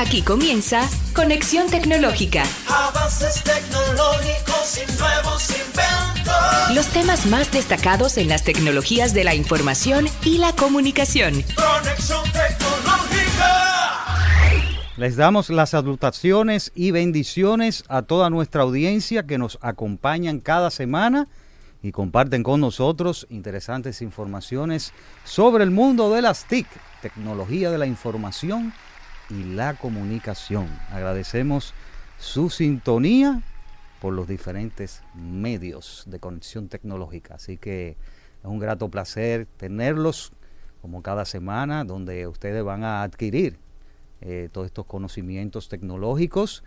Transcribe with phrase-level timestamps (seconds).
[0.00, 2.44] Aquí comienza Conexión Tecnológica.
[2.66, 6.74] Avances tecnológicos y nuevos inventos.
[6.74, 11.44] Los temas más destacados en las tecnologías de la información y la comunicación.
[11.54, 13.76] Conexión tecnológica.
[14.96, 21.28] Les damos las salutaciones y bendiciones a toda nuestra audiencia que nos acompañan cada semana
[21.82, 24.94] y comparten con nosotros interesantes informaciones
[25.24, 26.66] sobre el mundo de las TIC,
[27.02, 28.72] tecnología de la información
[29.30, 30.66] y la comunicación.
[30.90, 31.72] Agradecemos
[32.18, 33.42] su sintonía
[34.00, 37.34] por los diferentes medios de conexión tecnológica.
[37.34, 40.32] Así que es un grato placer tenerlos
[40.82, 43.58] como cada semana, donde ustedes van a adquirir
[44.22, 46.62] eh, todos estos conocimientos tecnológicos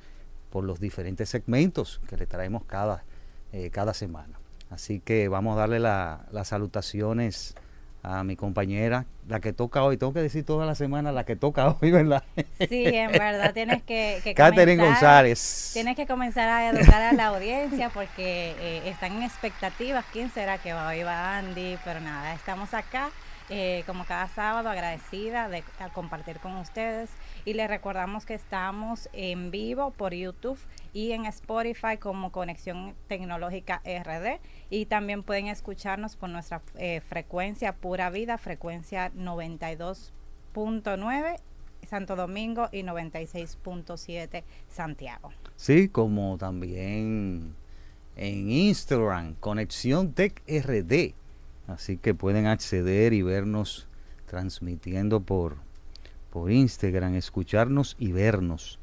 [0.52, 3.04] por los diferentes segmentos que le traemos cada,
[3.52, 4.40] eh, cada semana.
[4.70, 7.56] Así que vamos a darle la- las salutaciones
[8.04, 9.96] a mi compañera, la que toca hoy.
[9.98, 12.24] Tengo que decir toda la semana la que toca hoy, ¿verdad?
[12.70, 15.70] Sí, en verdad tienes que, que Catherine comenzar- González.
[15.73, 20.04] Tienes que comenzar a educar a la audiencia porque eh, están en expectativas.
[20.12, 20.90] ¿Quién será que va?
[20.90, 23.10] Hoy va Andy, pero nada, estamos acá
[23.50, 27.10] eh, como cada sábado agradecida de a compartir con ustedes
[27.45, 30.58] y les recordamos que estamos en vivo por YouTube
[30.94, 37.75] y en Spotify como Conexión Tecnológica RD y también pueden escucharnos por nuestra eh, frecuencia
[37.75, 41.41] Pura Vida, frecuencia 92.9
[41.88, 45.31] Santo Domingo y 96.7 Santiago.
[45.55, 47.55] Sí, como también
[48.16, 51.14] en Instagram, Conexión Tech RD.
[51.67, 53.88] Así que pueden acceder y vernos
[54.25, 55.58] transmitiendo por,
[56.30, 58.80] por Instagram, escucharnos y vernos.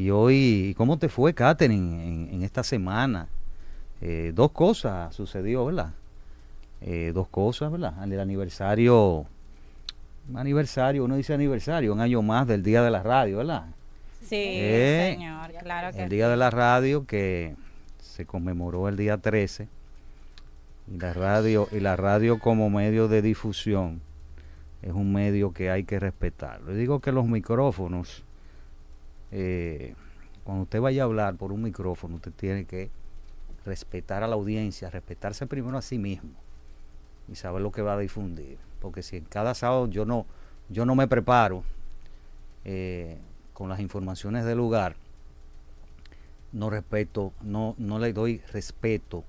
[0.00, 3.28] Y hoy, ¿cómo te fue, Katherine, en, en esta semana?
[4.00, 5.92] Eh, dos cosas sucedió, ¿verdad?
[6.80, 8.02] Eh, dos cosas, ¿verdad?
[8.02, 9.26] El aniversario,
[10.34, 13.66] aniversario, uno dice aniversario, un año más del Día de la Radio, ¿verdad?
[14.26, 17.54] Sí, Eh, señor, claro que el día de la radio que
[18.02, 19.68] se conmemoró el día 13
[20.90, 24.00] y la radio y la radio como medio de difusión
[24.80, 26.62] es un medio que hay que respetar.
[26.62, 28.24] Le digo que los micrófonos
[29.32, 29.94] eh,
[30.44, 32.90] cuando usted vaya a hablar por un micrófono usted tiene que
[33.64, 36.30] respetar a la audiencia, respetarse primero a sí mismo
[37.30, 40.26] y saber lo que va a difundir, porque si en cada sábado yo no
[40.68, 41.64] yo no me preparo
[42.64, 43.18] eh,
[43.52, 44.96] con las informaciones del lugar,
[46.52, 49.24] no respeto, no, no le doy respeto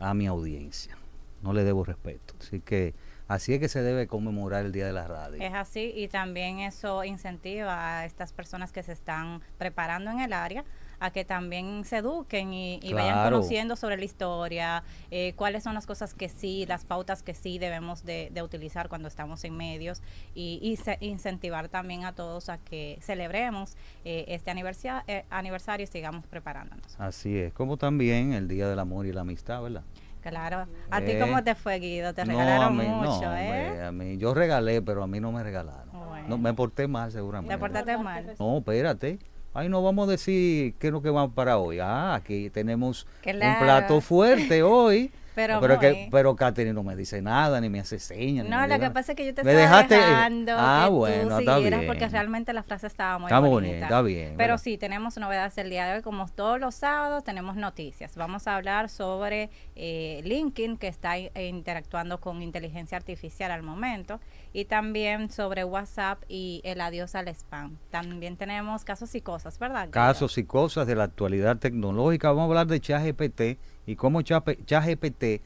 [0.00, 0.96] a mi audiencia.
[1.42, 2.34] No le debo respeto.
[2.40, 2.94] Así que
[3.32, 5.40] así es que se debe conmemorar el Día de la Radio.
[5.42, 10.32] Es así y también eso incentiva a estas personas que se están preparando en el
[10.32, 10.64] área
[11.00, 15.74] a que también se eduquen y, y vayan conociendo sobre la historia, eh, cuáles son
[15.74, 19.56] las cosas que sí, las pautas que sí debemos de, de utilizar cuando estamos en
[19.56, 20.00] medios
[20.32, 25.86] y, y se- incentivar también a todos a que celebremos eh, este aniversario, aniversario y
[25.88, 26.94] sigamos preparándonos.
[27.00, 29.82] Así es, como también el Día del Amor y la Amistad, ¿verdad?
[30.22, 30.66] Claro.
[30.90, 32.14] ¿A ti Eh, cómo te fue, Guido?
[32.14, 33.84] Te No, regalaron a mí, no, mucho, ¿eh?
[33.84, 35.90] a mí, yo regalé, pero a mí no me regalaron.
[35.92, 36.28] Bueno.
[36.28, 37.52] No, me porté mal seguramente.
[37.54, 38.34] Te portaste mal.
[38.38, 39.18] No, espérate.
[39.54, 41.78] Ay, no vamos a decir qué es lo que vamos para hoy.
[41.80, 45.12] Ah, aquí tenemos un plato fuerte hoy.
[45.34, 48.46] Pero pero, que, pero Katherine no me dice nada, ni me hace señas.
[48.46, 48.92] No, lo que nada.
[48.92, 51.86] pasa es que yo te Me estaba dejaste- dejando Ah, que bueno, tú está bien.
[51.86, 53.54] porque realmente la frase estaba muy Está bonita.
[53.54, 56.02] bonita, está bien, Pero sí, tenemos novedades el día de hoy.
[56.02, 58.14] Como todos los sábados, tenemos noticias.
[58.16, 64.20] Vamos a hablar sobre eh, LinkedIn, que está eh, interactuando con inteligencia artificial al momento.
[64.54, 67.78] Y también sobre WhatsApp y el adiós al spam.
[67.90, 69.84] También tenemos casos y cosas, ¿verdad?
[69.84, 69.92] Guido?
[69.92, 72.28] Casos y cosas de la actualidad tecnológica.
[72.28, 73.40] Vamos a hablar de ChatGPT
[73.86, 75.40] y cómo ChatGPT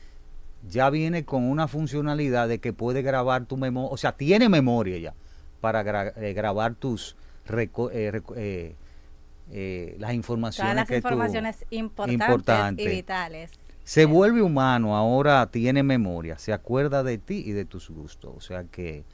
[0.68, 4.98] ya viene con una funcionalidad de que puede grabar tu memoria, o sea, tiene memoria
[4.98, 5.14] ya
[5.60, 7.16] para gra- eh, grabar tus
[7.48, 7.70] eh,
[8.34, 8.74] eh,
[9.52, 12.82] eh, las informaciones Todas las que tú- informaciones importantes importante.
[12.82, 13.50] y vitales.
[13.86, 18.34] Se vuelve humano, ahora tiene memoria, se acuerda de ti y de tus gustos.
[18.36, 19.04] O sea que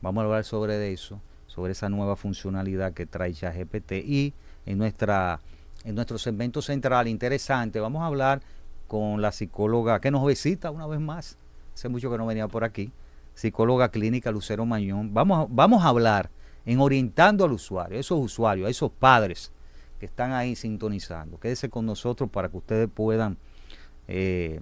[0.00, 4.32] vamos a hablar sobre eso, sobre esa nueva funcionalidad que trae ChatGPT y
[4.64, 5.40] en nuestra
[5.84, 8.40] en nuestro segmento central interesante vamos a hablar
[8.88, 11.36] con la psicóloga que nos visita una vez más.
[11.74, 12.90] Hace mucho que no venía por aquí,
[13.34, 15.12] psicóloga clínica Lucero Mañón.
[15.12, 16.30] Vamos vamos a hablar
[16.64, 19.52] en orientando al usuario, a esos usuarios, a esos padres
[20.00, 21.38] que están ahí sintonizando.
[21.38, 23.36] Quédese con nosotros para que ustedes puedan
[24.08, 24.60] eh,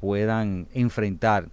[0.00, 1.48] puedan enfrentar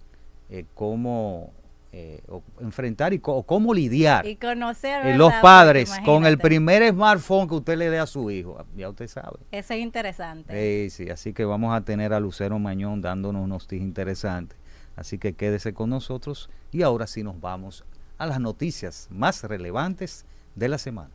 [0.48, 1.52] eh, cómo
[1.92, 7.48] eh, o enfrentar y o cómo lidiar Y conocer los padres con el primer smartphone
[7.48, 8.62] que usted le dé a su hijo.
[8.76, 9.38] Ya usted sabe.
[9.50, 10.90] Eso es interesante.
[10.90, 14.58] Sí, así que vamos a tener a Lucero Mañón dándonos unos tips interesantes.
[14.94, 17.84] Así que quédese con nosotros y ahora sí nos vamos
[18.18, 21.10] a las noticias más relevantes de la semana.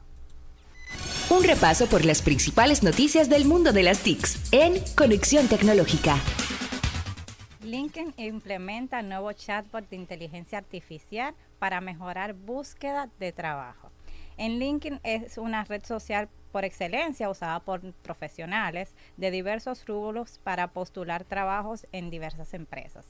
[1.29, 6.17] Un repaso por las principales noticias del mundo de las TICs en Conexión Tecnológica.
[7.63, 13.91] LinkedIn implementa nuevo chatbot de inteligencia artificial para mejorar búsqueda de trabajo.
[14.37, 20.73] En LinkedIn es una red social por excelencia usada por profesionales de diversos rubros para
[20.73, 23.05] postular trabajos en diversas empresas.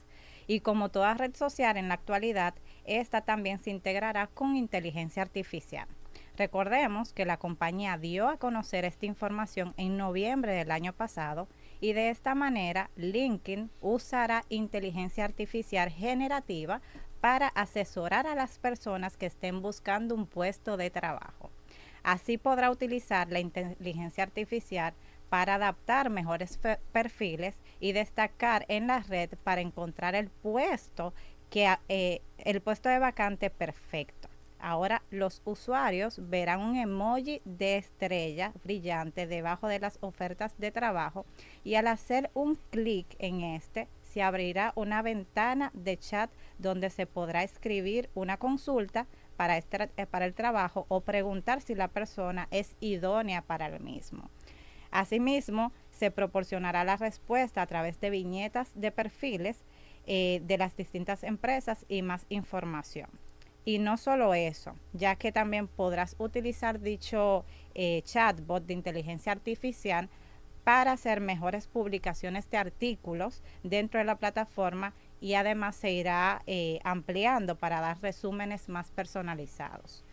[0.46, 5.88] Y como toda red social en la actualidad, esta también se integrará con inteligencia artificial.
[6.36, 11.46] Recordemos que la compañía dio a conocer esta información en noviembre del año pasado
[11.80, 16.80] y de esta manera LinkedIn usará inteligencia artificial generativa
[17.20, 21.50] para asesorar a las personas que estén buscando un puesto de trabajo.
[22.02, 24.94] Así podrá utilizar la inteligencia artificial
[25.28, 26.58] para adaptar mejores
[26.92, 31.14] perfiles y destacar en la red para encontrar el puesto
[31.48, 34.31] que eh, el puesto de vacante perfecto.
[34.64, 41.26] Ahora los usuarios verán un emoji de estrella brillante debajo de las ofertas de trabajo
[41.64, 47.06] y al hacer un clic en este se abrirá una ventana de chat donde se
[47.06, 49.64] podrá escribir una consulta para, eh,
[49.96, 54.30] el trabajo o preguntar si la persona es idónea para el mismo.
[54.92, 59.64] Asimismo, se proporcionará la respuesta a través de viñetas de perfiles
[60.06, 63.10] eh, de las distintas empresas y más información.
[63.64, 67.44] Y no solo eso, ya que también podrás utilizar dicho
[67.74, 70.08] eh, chatbot de inteligencia artificial
[70.64, 76.80] para hacer mejores publicaciones de artículos dentro de la plataforma y además se irá eh,
[76.84, 80.04] ampliando para dar resúmenes más personalizados.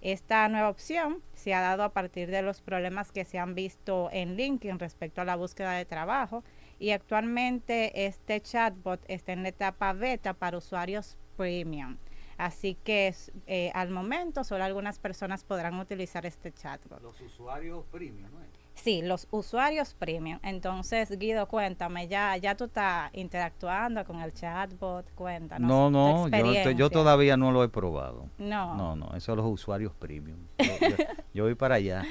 [0.00, 4.08] Esta nueva opción se ha dado a partir de los problemas que se han visto
[4.12, 6.44] en LinkedIn respecto a la búsqueda de trabajo
[6.78, 11.96] y actualmente este chatbot está en la etapa beta para usuarios premium.
[12.38, 13.12] Así que
[13.48, 17.02] eh, al momento solo algunas personas podrán utilizar este chatbot.
[17.02, 18.38] Los usuarios premium, ¿no?
[18.74, 20.38] Sí, los usuarios premium.
[20.44, 25.68] Entonces, Guido, cuéntame, ya ya tú estás interactuando con el chatbot, cuéntanos.
[25.68, 28.28] No, no, yo, yo, todavía no lo he probado.
[28.38, 28.76] No.
[28.76, 30.38] No, no, eso los usuarios premium.
[31.34, 32.04] Yo, voy para allá.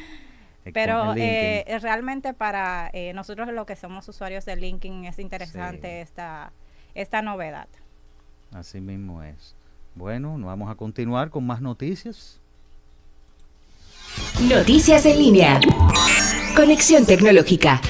[0.66, 6.02] Eh, Pero eh, realmente para eh, nosotros los que somos usuarios de LinkedIn es interesante
[6.02, 6.52] esta,
[6.94, 7.70] esta novedad.
[8.52, 9.56] Así mismo es.
[9.98, 12.40] Bueno, vamos a continuar con más noticias.
[14.48, 15.60] Noticias en línea.
[16.56, 17.82] Conexión tecnológica.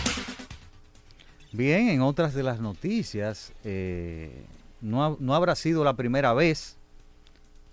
[1.51, 4.45] Bien, en otras de las noticias, eh,
[4.79, 6.77] no, no, habrá sido la primera vez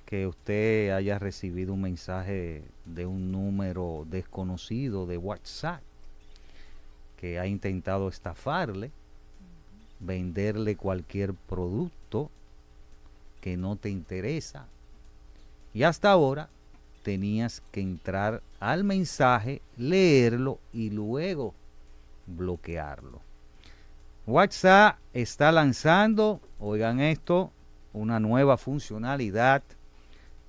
[0.05, 5.81] que usted haya recibido un mensaje de un número desconocido de WhatsApp
[7.21, 8.91] que ha intentado estafarle,
[10.01, 12.31] venderle cualquier producto
[13.45, 14.65] que no te interesa.
[15.75, 16.49] Y hasta ahora
[17.03, 21.53] tenías que entrar al mensaje, leerlo y luego
[22.27, 23.21] bloquearlo.
[24.27, 27.53] WhatsApp está lanzando, oigan esto,
[27.93, 29.63] una nueva funcionalidad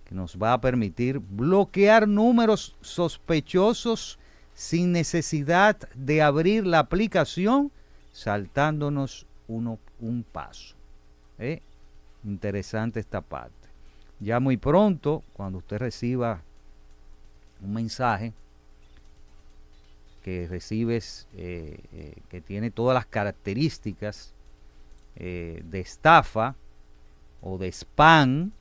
[0.06, 4.20] que nos va a permitir bloquear números sospechosos
[4.54, 7.74] sin necesidad de abrir la aplicación,
[8.14, 10.76] saltándonos uno, un paso.
[11.40, 11.62] ¿Eh?
[12.26, 13.70] Interesante esta parte.
[14.20, 16.42] Ya muy pronto, cuando usted reciba
[17.62, 18.34] un mensaje
[20.24, 24.34] que recibes, eh, eh, que tiene todas las características
[25.18, 26.56] eh, de estafa
[27.42, 28.52] o de spam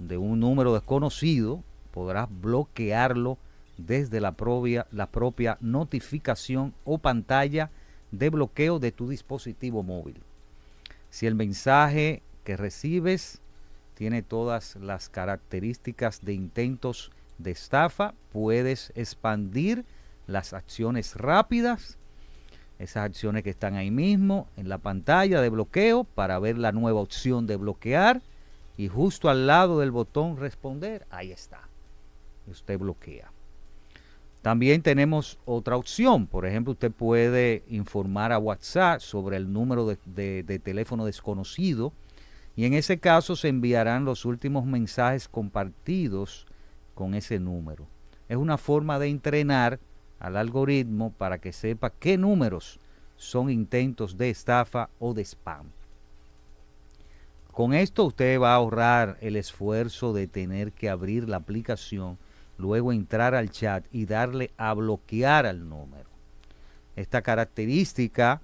[0.00, 1.62] de un número desconocido,
[1.92, 3.38] podrás bloquearlo
[3.76, 7.70] desde la propia, la propia notificación o pantalla
[8.10, 10.20] de bloqueo de tu dispositivo móvil.
[11.10, 13.40] Si el mensaje que recibes
[13.94, 19.84] tiene todas las características de intentos de estafa, puedes expandir
[20.26, 21.98] las acciones rápidas,
[22.78, 27.00] esas acciones que están ahí mismo en la pantalla de bloqueo para ver la nueva
[27.00, 28.22] opción de bloquear
[28.78, 31.68] y justo al lado del botón responder, ahí está.
[32.46, 33.30] Usted bloquea.
[34.40, 40.42] También tenemos otra opción, por ejemplo, usted puede informar a WhatsApp sobre el número de,
[40.42, 41.92] de teléfono desconocido
[42.56, 46.46] y en ese caso se enviarán los últimos mensajes compartidos
[46.94, 47.86] con ese número.
[48.28, 49.80] Es una forma de entrenar
[50.18, 52.78] al algoritmo para que sepa qué números
[53.16, 55.70] son intentos de estafa o de spam.
[57.52, 62.18] Con esto usted va a ahorrar el esfuerzo de tener que abrir la aplicación,
[62.58, 66.08] luego entrar al chat y darle a bloquear al número.
[66.96, 68.40] Esta característica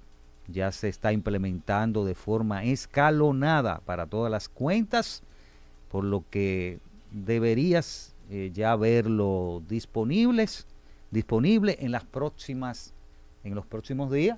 [0.47, 5.23] ya se está implementando de forma escalonada para todas las cuentas,
[5.89, 6.79] por lo que
[7.11, 10.67] deberías eh, ya verlo disponibles
[11.11, 12.93] disponible en las próximas,
[13.43, 14.37] en los próximos días.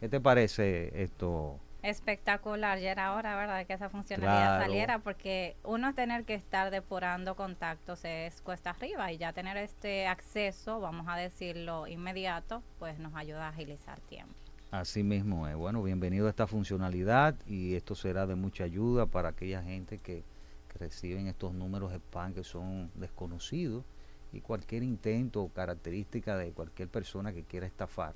[0.00, 1.58] ¿Qué te parece esto?
[1.82, 4.64] Espectacular, ya era hora, ¿verdad?, que esa funcionalidad Claro.
[4.64, 10.06] saliera, porque uno tener que estar depurando contactos es cuesta arriba y ya tener este
[10.06, 14.34] acceso, vamos a decirlo, inmediato, pues nos ayuda a agilizar tiempo.
[14.70, 15.56] Así mismo es.
[15.56, 20.22] Bueno, bienvenido a esta funcionalidad y esto será de mucha ayuda para aquella gente que,
[20.70, 23.84] que reciben estos números spam que son desconocidos
[24.30, 28.14] y cualquier intento o característica de cualquier persona que quiera estafar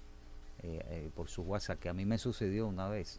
[0.62, 3.18] eh, eh, por su WhatsApp, que a mí me sucedió una vez.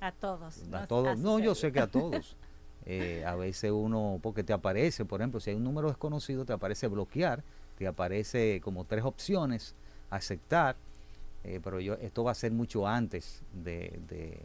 [0.00, 0.62] A todos.
[0.72, 2.36] A todos, no, yo sé que a todos.
[2.88, 6.52] Eh, a veces uno, porque te aparece, por ejemplo, si hay un número desconocido, te
[6.52, 7.42] aparece bloquear,
[7.76, 9.74] te aparece como tres opciones,
[10.08, 10.76] aceptar,
[11.46, 14.38] eh, pero yo esto va a ser mucho antes de, de,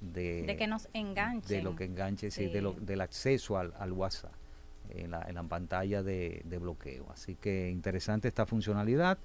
[0.00, 1.48] de, De que nos enganchen.
[1.58, 4.32] de lo que enganche, sí, de lo- del acceso al, al WhatsApp
[4.90, 7.06] en la, en la pantalla de, de bloqueo.
[7.12, 9.18] Así que interesante esta funcionalidad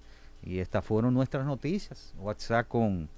[0.43, 2.13] y estas fueron nuestras noticias.
[2.19, 3.09] WhatsApp con,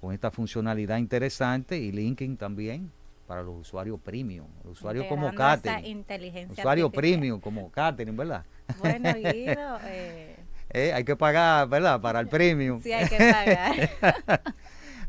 [0.00, 2.90] con esta funcionalidad interesante y LinkedIn también
[3.26, 6.04] para los usuarios premium, los usuarios como Catherine,
[6.50, 6.90] usuario artificial.
[7.20, 8.44] premium como Catherine, ¿verdad?
[8.78, 10.36] Bueno, Guido, eh,
[10.70, 12.00] Eh, hay que pagar, ¿verdad?
[12.00, 12.82] Para el premium.
[12.82, 13.90] sí hay que pagar.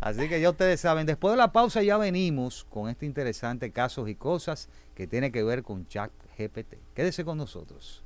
[0.02, 4.08] Así que ya ustedes saben, después de la pausa ya venimos con este interesante casos
[4.08, 6.76] y cosas que tiene que ver con Chat GPT.
[6.96, 8.02] Quédese con nosotros.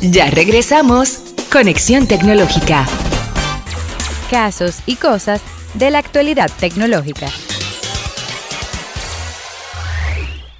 [0.00, 1.34] Ya regresamos.
[1.52, 2.86] Conexión tecnológica.
[4.30, 5.42] Casos y cosas
[5.74, 7.28] de la actualidad tecnológica.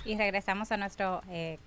[0.05, 1.59] Y regresamos a nuestro eh,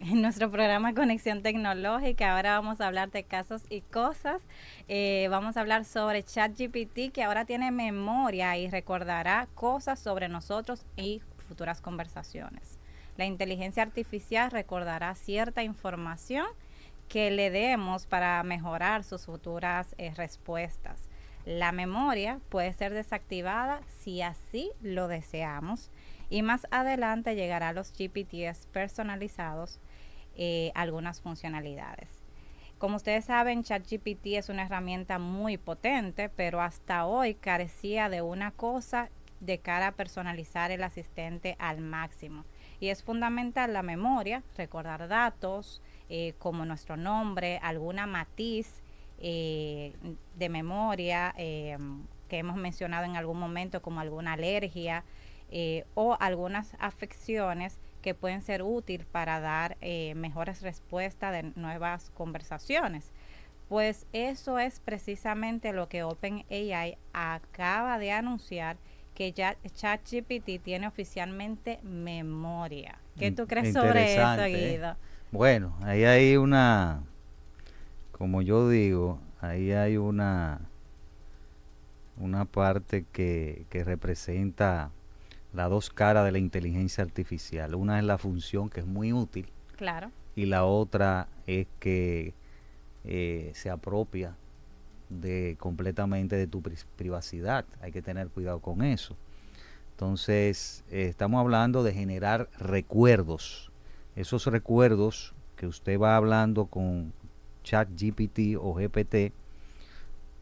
[0.00, 2.34] en nuestro programa Conexión Tecnológica.
[2.34, 4.40] Ahora vamos a hablar de casos y cosas.
[4.88, 10.86] Eh, vamos a hablar sobre ChatGPT que ahora tiene memoria y recordará cosas sobre nosotros
[10.96, 12.78] y futuras conversaciones.
[13.18, 16.46] La inteligencia artificial recordará cierta información
[17.08, 21.08] que le demos para mejorar sus futuras eh, respuestas.
[21.44, 25.90] La memoria puede ser desactivada si así lo deseamos
[26.30, 29.80] y más adelante llegará a los GPTs personalizados
[30.36, 32.08] eh, algunas funcionalidades.
[32.78, 38.52] Como ustedes saben, ChatGPT es una herramienta muy potente, pero hasta hoy carecía de una
[38.52, 39.10] cosa
[39.40, 42.44] de cara a personalizar el asistente al máximo.
[42.78, 48.82] Y es fundamental la memoria, recordar datos eh, como nuestro nombre, alguna matiz
[49.18, 49.92] eh,
[50.36, 51.76] de memoria eh,
[52.28, 55.04] que hemos mencionado en algún momento como alguna alergia
[55.94, 63.12] o algunas afecciones que pueden ser útil para dar eh, mejores respuestas de nuevas conversaciones.
[63.68, 68.76] Pues eso es precisamente lo que OpenAI acaba de anunciar
[69.14, 72.98] que ya ChatGPT tiene oficialmente memoria.
[73.18, 74.72] ¿Qué In- tú crees sobre eso, ¿eh?
[74.72, 74.96] Guido?
[75.32, 77.02] Bueno, ahí hay una,
[78.12, 80.60] como yo digo, ahí hay una,
[82.18, 84.90] una parte que, que representa
[85.52, 87.74] las dos caras de la inteligencia artificial.
[87.74, 90.10] Una es la función que es muy útil Claro.
[90.36, 92.34] y la otra es que
[93.04, 94.36] eh, se apropia
[95.08, 97.64] de completamente de tu pri- privacidad.
[97.80, 99.16] Hay que tener cuidado con eso.
[99.92, 103.70] Entonces, eh, estamos hablando de generar recuerdos.
[104.16, 107.12] Esos recuerdos que usted va hablando con
[107.64, 109.32] chat GPT o GPT,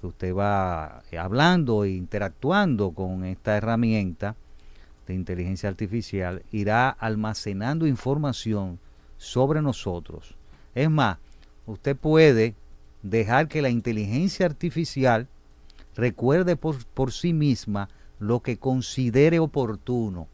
[0.00, 4.36] que usted va eh, hablando e interactuando con esta herramienta
[5.08, 8.78] de inteligencia artificial, irá almacenando información
[9.16, 10.34] sobre nosotros.
[10.74, 11.16] Es más,
[11.66, 12.54] usted puede
[13.02, 15.26] dejar que la inteligencia artificial
[15.96, 17.88] recuerde por, por sí misma
[18.20, 20.28] lo que considere oportuno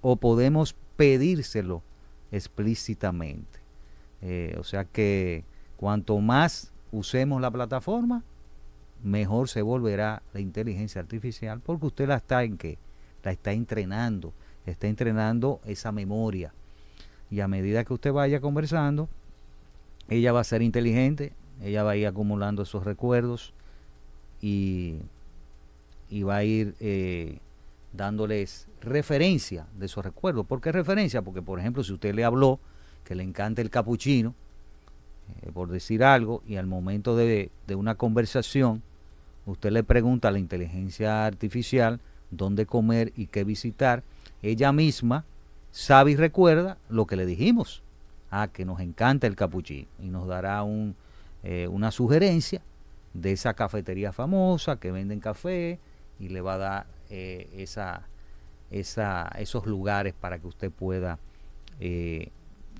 [0.00, 1.82] o podemos pedírselo
[2.32, 3.58] explícitamente.
[4.22, 5.44] Eh, o sea que
[5.76, 8.24] cuanto más usemos la plataforma,
[9.04, 12.78] mejor se volverá la inteligencia artificial porque usted la está en qué?
[13.22, 14.32] La está entrenando,
[14.66, 16.52] está entrenando esa memoria.
[17.30, 19.08] Y a medida que usted vaya conversando,
[20.08, 21.32] ella va a ser inteligente,
[21.62, 23.52] ella va a ir acumulando esos recuerdos
[24.40, 24.96] y,
[26.08, 27.38] y va a ir eh,
[27.92, 30.46] dándoles referencia de esos recuerdos.
[30.46, 31.22] ¿Por qué referencia?
[31.22, 32.60] Porque, por ejemplo, si usted le habló
[33.04, 34.34] que le encanta el capuchino,
[35.42, 38.82] eh, por decir algo, y al momento de, de una conversación,
[39.44, 44.02] usted le pregunta a la inteligencia artificial dónde comer y qué visitar,
[44.42, 45.24] ella misma
[45.70, 47.82] sabe y recuerda lo que le dijimos.
[48.30, 50.94] Ah, que nos encanta el capuchino y nos dará un,
[51.42, 52.60] eh, una sugerencia
[53.14, 55.78] de esa cafetería famosa que venden café
[56.20, 58.02] y le va a dar eh, esa,
[58.70, 61.18] esa, esos lugares para que usted pueda
[61.80, 62.30] eh,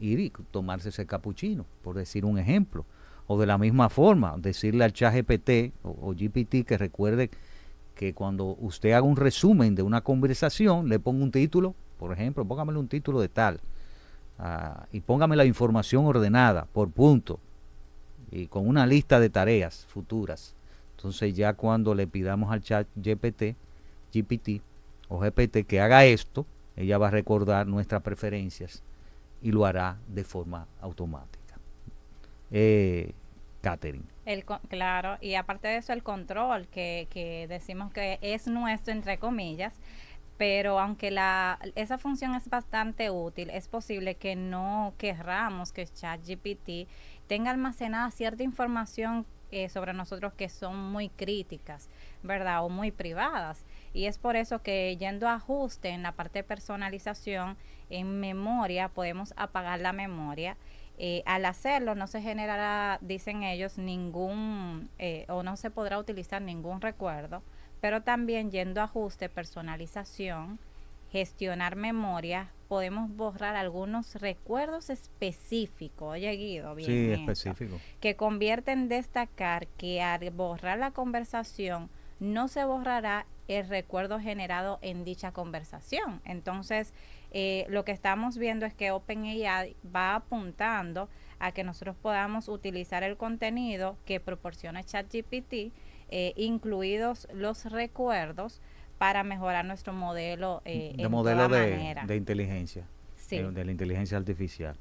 [0.00, 2.84] ir y tomarse ese capuchino, por decir un ejemplo.
[3.26, 7.30] O de la misma forma, decirle al chat GPT o, o GPT que recuerde
[7.98, 12.44] que cuando usted haga un resumen de una conversación, le ponga un título, por ejemplo,
[12.44, 13.60] póngamele un título de tal,
[14.38, 17.40] ah, y póngame la información ordenada por punto,
[18.30, 20.54] y con una lista de tareas futuras.
[20.96, 23.56] Entonces ya cuando le pidamos al chat GPT,
[24.14, 24.62] GPT
[25.08, 28.80] o GPT que haga esto, ella va a recordar nuestras preferencias
[29.42, 31.58] y lo hará de forma automática.
[32.52, 33.12] Eh,
[34.25, 39.18] El, claro, y aparte de eso, el control, que, que decimos que es nuestro, entre
[39.18, 39.78] comillas,
[40.38, 46.88] pero aunque la, esa función es bastante útil, es posible que no querramos que ChatGPT
[47.26, 51.88] tenga almacenada cierta información eh, sobre nosotros que son muy críticas,
[52.22, 52.64] ¿verdad?
[52.64, 53.64] O muy privadas.
[53.94, 57.56] Y es por eso que yendo a ajuste en la parte de personalización,
[57.90, 60.58] en memoria, podemos apagar la memoria.
[61.00, 66.42] Eh, al hacerlo no se generará, dicen ellos, ningún eh, o no se podrá utilizar
[66.42, 67.42] ningún recuerdo,
[67.80, 70.58] pero también yendo a ajuste, personalización,
[71.12, 77.80] gestionar memoria, podemos borrar algunos recuerdos específicos, oye Guido, bien Sí, esto, específico.
[78.00, 81.90] que convierte en destacar que al borrar la conversación
[82.20, 86.20] no se borrará el recuerdo generado en dicha conversación.
[86.24, 86.92] Entonces,
[87.32, 91.08] eh, lo que estamos viendo es que OpenAI va apuntando
[91.38, 95.73] a que nosotros podamos utilizar el contenido que proporciona ChatGPT,
[96.11, 98.61] eh, incluidos los recuerdos,
[98.99, 102.04] para mejorar nuestro modelo eh, de en modelo toda de, manera.
[102.06, 102.85] de inteligencia,
[103.16, 103.38] Sí.
[103.38, 104.75] de, de la inteligencia artificial.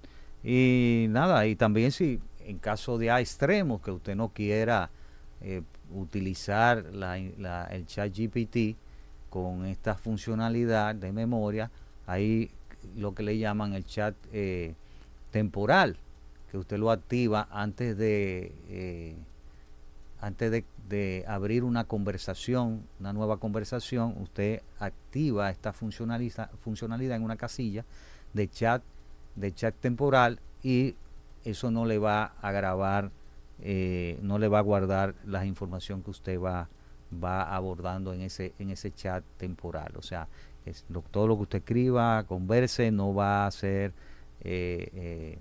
[0.43, 4.89] Y nada, y también si en caso de a extremos que usted no quiera
[5.41, 5.61] eh,
[5.91, 8.75] utilizar la, la- el chat GPT
[9.29, 11.69] con esta funcionalidad de memoria,
[12.07, 12.49] hay
[12.95, 14.73] lo que le llaman el chat eh,
[15.29, 15.97] temporal,
[16.49, 18.55] que usted lo activa antes de...
[18.69, 19.15] eh,
[20.19, 20.51] antes
[20.89, 27.85] de, abrir una conversación, una nueva conversación, usted activa esta funcionalidad, funcionalidad en una casilla
[28.33, 28.81] de chat,
[29.35, 30.95] de chat temporal y
[31.43, 33.11] eso no le va a grabar,
[33.59, 36.69] eh, no le va a guardar la información que usted va,
[37.13, 39.93] va abordando en ese, en ese chat temporal.
[39.97, 40.27] O sea,
[41.11, 43.93] todo lo que usted escriba, converse, no va a ser
[44.41, 45.39] eh, eh,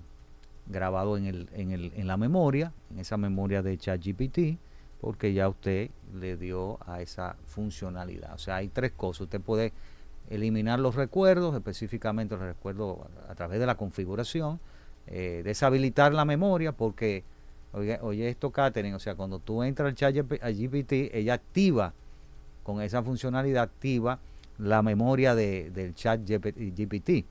[0.67, 4.57] grabado en, el, en, el, en la memoria, en esa memoria de ChatGPT,
[5.01, 8.33] porque ya usted le dio a esa funcionalidad.
[8.33, 9.21] O sea, hay tres cosas.
[9.21, 9.71] Usted puede
[10.29, 12.97] eliminar los recuerdos, específicamente los recuerdos
[13.29, 14.59] a, través de la configuración,
[15.07, 17.23] eh, deshabilitar la memoria, porque,
[17.71, 21.93] oye, oye esto, Katherine, o sea, cuando tú entras al chat GPT, ella activa,
[22.63, 24.19] con esa funcionalidad, activa
[24.57, 27.25] la memoria de, del chat GP GPT,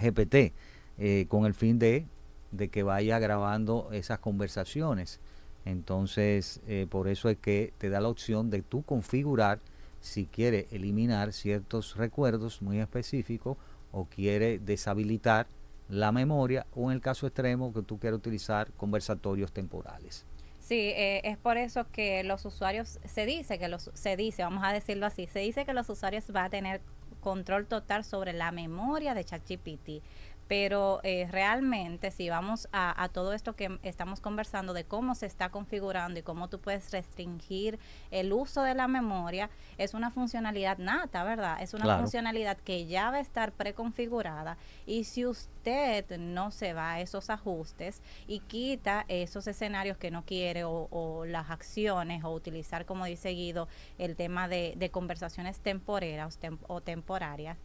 [0.00, 0.52] GPT,
[0.98, 2.06] eh, con el fin de,
[2.52, 5.20] de que vaya grabando esas conversaciones.
[5.64, 9.60] Entonces, eh, por eso es que te da la opción de tú configurar
[10.00, 13.56] si quiere eliminar ciertos recuerdos muy específicos
[13.92, 15.46] o quiere deshabilitar
[15.88, 20.24] la memoria o en el caso extremo que tú quieras utilizar conversatorios temporales.
[20.68, 24.62] Sí, eh, es por eso que los usuarios, se dice que los, se dice, vamos
[24.62, 26.82] a decirlo así, se dice que los usuarios van a tener
[27.22, 30.02] control total sobre la memoria de ChatGPT.
[30.48, 35.26] Pero eh, realmente, si vamos a, a todo esto que estamos conversando de cómo se
[35.26, 37.78] está configurando y cómo tú puedes restringir
[38.10, 41.60] el uso de la memoria, es una funcionalidad nata, ¿verdad?
[41.62, 42.00] Es una Claro.
[42.00, 44.56] funcionalidad que ya va a estar preconfigurada
[44.86, 50.24] y si usted no se va a esos ajustes y quita esos escenarios que no
[50.24, 55.60] quiere o, o las acciones o utilizar, como dice Guido, el tema de, de conversaciones
[55.60, 57.58] temporeras tem- o temporarias,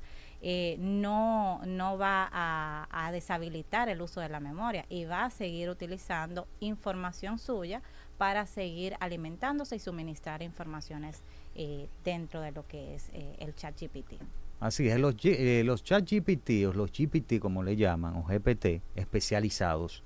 [0.43, 5.29] eh, no, no va a, a deshabilitar el uso de la memoria y va a
[5.29, 7.81] seguir utilizando información suya
[8.17, 11.21] para seguir alimentándose y suministrar informaciones
[11.55, 14.13] eh, dentro de lo que es eh, el chat GPT.
[14.59, 18.81] Así es, los, eh, los chat GPT o los GPT como le llaman, o GPT
[18.95, 20.03] especializados,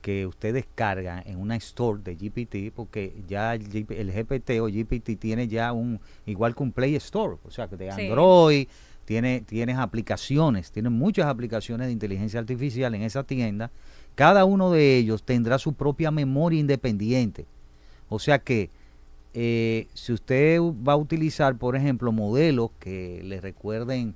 [0.00, 4.66] que usted descarga en una store de GPT, porque ya el, GP el GPT o
[4.66, 8.08] GPT tiene ya un, igual que un Play Store, o sea, que de Sí.
[9.04, 13.70] Tiene, tienes aplicaciones, tiene muchas aplicaciones de inteligencia artificial en esa tienda.
[14.14, 17.46] Cada uno de ellos tendrá su propia memoria independiente.
[18.08, 18.70] O sea que
[19.34, 24.14] eh, si usted va a utilizar, por ejemplo, modelos que le recuerden,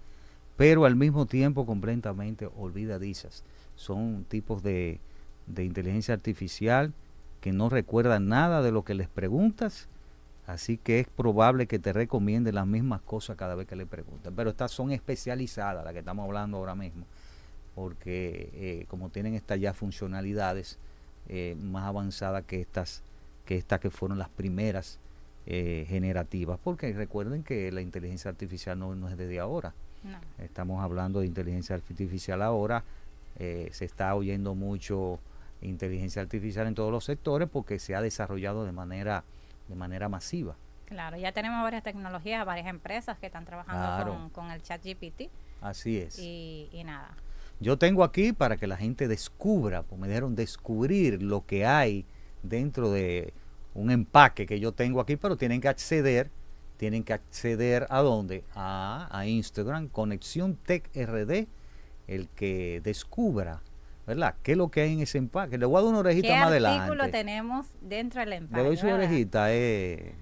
[0.57, 3.44] pero al mismo tiempo completamente olvidadizas.
[3.77, 5.01] Son tipos de,
[5.46, 6.92] de inteligencia artificial
[7.40, 9.88] que no recuerdan nada de lo que les preguntas,
[10.46, 14.35] así que es probable que te recomienden las mismas cosas cada vez que le preguntan.
[14.35, 17.04] Pero estas son especializadas, las que estamos hablando ahora mismo,
[17.74, 20.78] porque eh, como tienen estas ya funcionalidades
[21.28, 23.02] eh, más avanzadas que estas
[23.44, 24.98] que estas que fueron las primeras
[25.46, 29.72] eh, generativas, porque recuerden que la inteligencia artificial no, no es desde ahora.
[30.02, 30.18] No.
[30.44, 32.82] Estamos hablando de inteligencia artificial ahora,
[33.38, 35.20] eh, se está oyendo mucho
[35.61, 39.24] inteligencia artificial en todos los sectores porque se ha desarrollado de manera
[39.68, 40.57] de manera masiva.
[40.87, 44.12] Claro, ya tenemos varias tecnologías, varias empresas que están trabajando Claro.
[44.12, 46.18] con, con el chat GPT Así es.
[46.18, 47.11] y, y nada.
[47.59, 52.05] Yo tengo aquí para que la gente descubra, pues me dijeron descubrir lo que hay
[52.42, 53.33] dentro de
[53.74, 56.31] un empaque que yo tengo aquí, pero tienen que acceder,
[56.76, 58.44] tienen que acceder a dónde?
[58.55, 61.46] A, a Instagram, Conexión Tech RD,
[62.07, 63.61] el que descubra,
[64.06, 64.34] ¿verdad?
[64.42, 65.58] ¿Qué es lo que hay en ese empaque?
[65.58, 66.70] Le voy a dar una ¿Qué orejita más artículo
[67.02, 67.10] adelante.
[67.18, 68.62] tenemos dentro del empaque?
[68.62, 69.00] Le doy su verdad?
[69.00, 70.14] orejita, eh.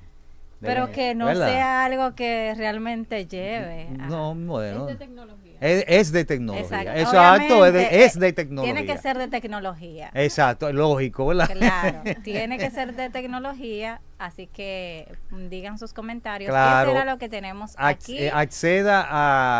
[0.60, 1.48] de- Pero que no ¿verdad?
[1.48, 3.88] sea algo que realmente lleve.
[4.00, 4.88] a- No, bueno.
[4.88, 5.40] Es de tecnología.
[5.60, 6.64] Es, es de tecnología.
[6.82, 7.00] Exacto.
[7.00, 8.74] Exacto, es de, es de tecnología.
[8.74, 10.10] Tiene que ser de tecnología.
[10.14, 11.50] Exacto, lógico, ¿verdad?
[11.52, 16.50] Claro, tiene que ser de tecnología, así que mm, digan sus comentarios.
[16.50, 16.90] Claro.
[16.92, 18.18] ¿Qué será lo que tenemos Acc- aquí?
[18.18, 19.06] eh, acceda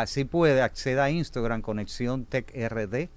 [0.01, 3.09] a, si puede, acceda a Instagram, Conexión Tech RD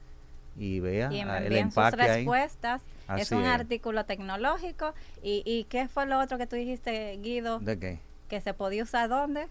[0.58, 2.16] y vea y ah, el envíen sus empaque ahí.
[2.18, 2.82] respuestas.
[2.82, 3.48] es Así un es.
[3.50, 4.94] artículo tecnológico.
[5.22, 7.60] ¿Y, ¿Y qué fue lo otro que tú dijiste, Guido?
[7.60, 8.00] ¿De qué?
[8.28, 9.48] Que se podía usar dónde?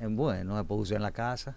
[0.00, 1.56] Eh, Bueno, se puede usar en la casa.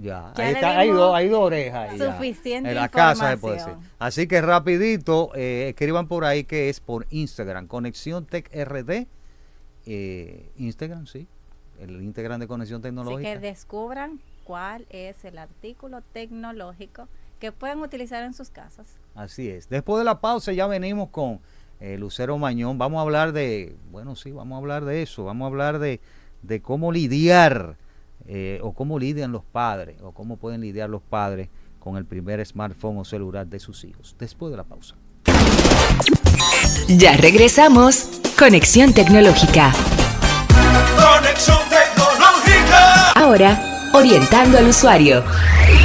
[0.00, 1.90] Ya, Ya ahí está, hay dos, hay dos orejas.
[1.92, 3.74] ahí suficiente En la casa se puede decir.
[4.00, 9.06] Así que rapidito, eh, escriban por ahí que es por Instagram, Conexión Tech RD.
[9.86, 11.26] eh, Instagram, sí.
[11.80, 13.34] El Instagram de Conexión Así Tecnológica.
[13.34, 17.08] que descubran cuál es el artículo tecnológico
[17.40, 18.86] que pueden utilizar en sus casas.
[19.14, 19.68] Así es.
[19.68, 21.40] Después de la pausa ya venimos con
[21.80, 22.78] eh, Lucero Mañón.
[22.78, 25.24] Vamos a hablar de, bueno, sí, vamos a hablar de eso.
[25.24, 26.00] Vamos a hablar de,
[26.42, 27.76] de cómo lidiar
[28.26, 32.44] eh, o cómo lidian los padres o cómo pueden lidiar los padres con el primer
[32.46, 34.16] smartphone o celular de sus hijos.
[34.18, 34.94] Después de la pausa.
[36.88, 38.20] Ya regresamos.
[38.38, 39.72] Conexión tecnológica.
[40.96, 43.12] Conexión tecnológica.
[43.12, 45.22] Ahora, orientando al usuario.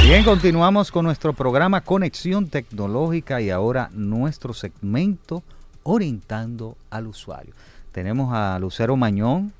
[0.02, 5.44] Bien, continuamos con nuestro programa Conexión Tecnológica y ahora nuestro segmento
[5.84, 7.54] Orientando al Usuario.
[7.92, 9.52] Tenemos a Lucero Mañón,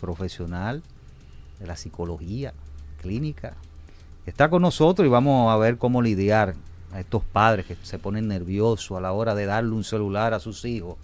[0.00, 0.82] profesional
[1.60, 2.54] de la psicología
[3.02, 3.54] clínica.
[4.24, 6.54] Está con nosotros y vamos a ver cómo lidiar
[6.94, 10.40] a estos padres que se ponen nerviosos a la hora de darle un celular a
[10.40, 10.96] sus hijos.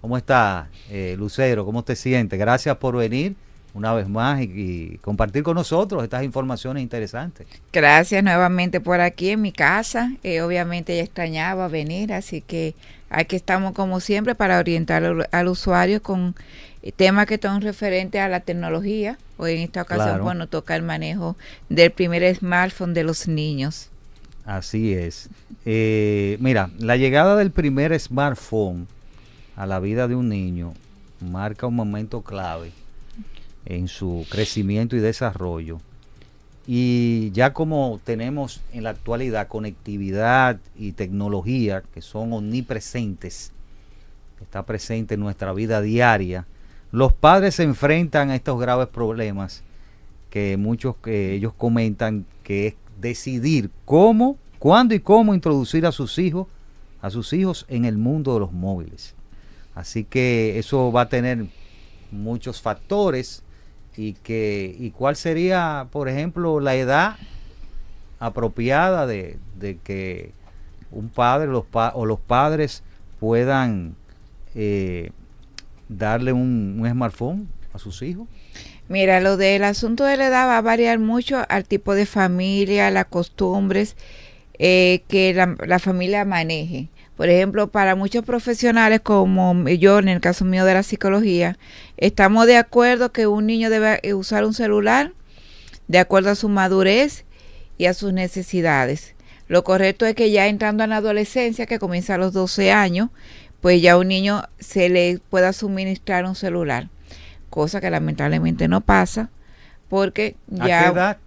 [0.00, 1.64] ¿Cómo está, eh, Lucero?
[1.64, 2.38] ¿Cómo te sientes?
[2.40, 3.36] Gracias por venir
[3.74, 7.46] una vez más y, y compartir con nosotros estas informaciones interesantes.
[7.72, 10.12] Gracias nuevamente por aquí en mi casa.
[10.22, 12.74] Eh, obviamente ya extrañaba venir, así que
[13.10, 16.34] aquí estamos como siempre para orientar al, al usuario con
[16.96, 19.18] temas que son referentes a la tecnología.
[19.36, 20.24] Hoy en esta ocasión, Claro.
[20.24, 21.36] bueno, toca el manejo
[21.68, 23.90] del primer smartphone de los niños.
[24.44, 25.28] Así es.
[25.66, 28.88] Eh, mira, la llegada del primer smartphone
[29.56, 30.72] a la vida de un niño
[31.20, 32.72] marca un momento clave
[33.68, 35.78] en su crecimiento y desarrollo
[36.66, 43.52] Y ya como tenemos en la actualidad conectividad y tecnología que son omnipresentes,
[44.40, 46.46] está presente en nuestra vida diaria,
[46.92, 49.62] los padres se enfrentan a estos graves problemas
[50.30, 56.18] que muchos que ellos comentan que es decidir cómo, cuándo y cómo introducir a sus
[56.18, 56.46] hijos,
[57.02, 59.14] a sus hijos en el mundo de los móviles.
[59.74, 61.46] Así que eso va a tener
[62.10, 63.42] muchos factores
[63.98, 67.16] y que y cuál sería, por ejemplo, la edad
[68.20, 70.32] apropiada de, de que
[70.90, 72.82] un padre los pa- o los padres
[73.20, 73.94] puedan
[74.54, 75.10] eh,
[75.88, 78.28] darle un, un smartphone a sus hijos.
[78.88, 82.90] Mira, lo del asunto de la edad va a variar mucho al tipo de familia,
[82.90, 83.96] las costumbres
[84.58, 86.88] eh, que la, la familia maneje.
[87.18, 91.58] Por ejemplo, para muchos profesionales como yo, en el caso mío de la psicología,
[91.96, 95.12] estamos de acuerdo que un niño debe eh, usar un celular
[95.88, 97.24] de acuerdo a su madurez
[97.76, 99.16] y a sus necesidades.
[99.48, 103.10] Lo correcto es que ya entrando en la adolescencia, que comienza a los 12 años,
[103.60, 106.88] pues ya a un niño se le pueda suministrar un celular,
[107.50, 109.28] cosa que lamentablemente no pasa,
[109.88, 111.18] porque ¿A ya qué edad?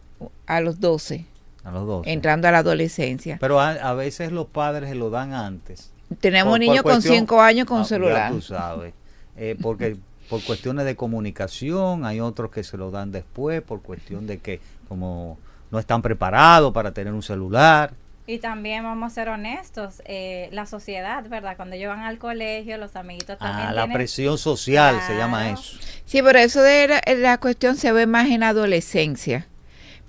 [0.45, 1.25] a los 12,
[1.63, 2.07] A los dos.
[2.07, 3.37] entrando a la adolescencia.
[3.39, 5.91] Pero a, a veces los padres se lo dan antes.
[6.19, 8.31] Tenemos Por- por niños con cuestión- 5 años con Ah, ya celular.
[8.31, 8.93] tú sabes.
[9.37, 9.95] Eh, porque
[10.29, 14.59] por cuestiones de comunicación, hay otros que se lo dan después, por cuestión de que
[14.87, 15.37] como
[15.71, 17.93] no están preparados para tener un celular.
[18.27, 21.55] Y también vamos a ser honestos, eh, la sociedad, ¿verdad?
[21.57, 25.49] Cuando ellos van al colegio, los amiguitos también Ah, la tienen- presión social se llama
[25.49, 25.77] eso.
[26.05, 29.47] Sí, pero eso de la, la cuestión se ve más en adolescencia.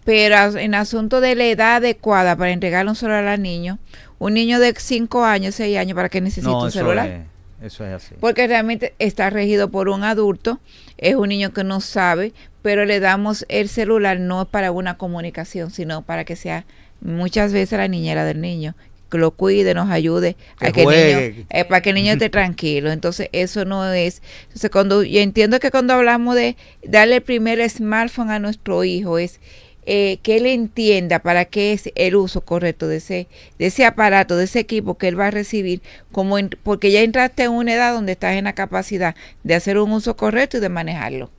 [0.04, 3.78] Pero en asunto de la edad adecuada para entregarle un celular al niño,
[4.18, 7.26] un niño de 5 años, 6 años, ¿para qué necesita No, un eso celular?
[7.62, 8.14] es, eso es así.
[8.20, 10.60] Porque realmente está regido por un adulto,
[10.98, 15.70] es un niño que no sabe, pero le damos el celular no para una comunicación,
[15.70, 16.64] sino para que sea
[17.00, 18.74] muchas veces la niñera del niño,
[19.08, 21.30] que lo cuide, nos ayude, Que a que el juegue.
[21.32, 22.90] niño, eh, para que el niño esté tranquilo.
[22.90, 24.22] Entonces, eso no es.
[24.44, 29.18] Entonces, cuando yo entiendo que cuando hablamos de darle el primer smartphone a nuestro hijo,
[29.18, 29.38] es
[29.84, 34.36] eh, que él entienda para qué es el uso correcto de ese, de ese aparato,
[34.36, 37.74] de ese equipo que él va a recibir, como en- porque ya entraste en una
[37.74, 41.30] edad donde estás en la capacidad de hacer un uso correcto y de manejarlo.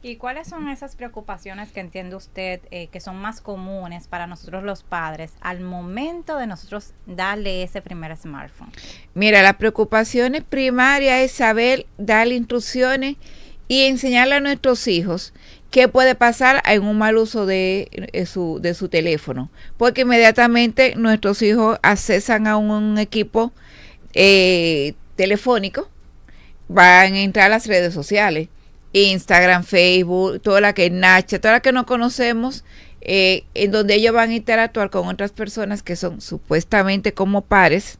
[0.00, 4.62] ¿Y cuáles son esas preocupaciones que entiende usted eh, que son más comunes para nosotros
[4.62, 8.70] los padres al momento de nosotros darle ese primer smartphone?
[9.14, 13.16] Mira, la preocupación primaria es saber darle instrucciones
[13.66, 15.34] y enseñarle a nuestros hijos
[15.70, 19.50] qué puede pasar en un mal uso de, eh, su, de su teléfono.
[19.76, 23.52] Porque inmediatamente nuestros hijos accesan a un, equipo
[24.14, 25.88] eh, telefónico,
[26.68, 28.48] van a entrar a las redes sociales,
[28.92, 32.64] Instagram, Facebook, toda la que Nacha, toda la que no conocemos,
[33.00, 37.98] eh, en donde ellos van a interactuar con otras personas que son supuestamente como pares,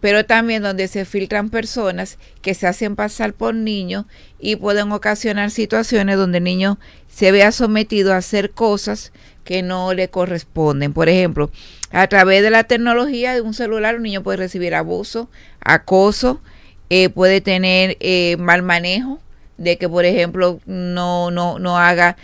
[0.00, 4.06] pero también donde se filtran personas que se hacen pasar por niños
[4.38, 9.12] y pueden ocasionar situaciones donde el niño se vea sometido a hacer cosas
[9.44, 10.92] que no le corresponden.
[10.92, 11.50] Por ejemplo,
[11.90, 15.28] a través de la tecnología de un celular un niño puede recibir abuso,
[15.60, 16.40] acoso,
[16.88, 19.20] eh, puede tener eh, mal manejo,
[19.58, 22.16] de que por ejemplo no, no, no haga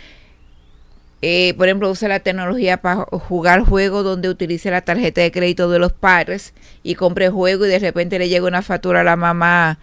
[1.21, 5.69] eh, por ejemplo, usa la tecnología para jugar juegos donde utilice la tarjeta de crédito
[5.69, 6.53] de los padres
[6.83, 9.79] y compre juego y de repente le llega una factura a la mamá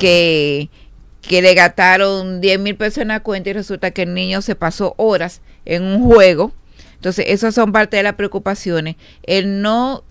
[0.00, 0.68] que,
[1.22, 4.56] que le gastaron 10 mil pesos en la cuenta y resulta que el niño se
[4.56, 6.52] pasó horas en un juego.
[6.96, 8.96] Entonces, esas son parte de las preocupaciones.
[9.22, 10.02] El no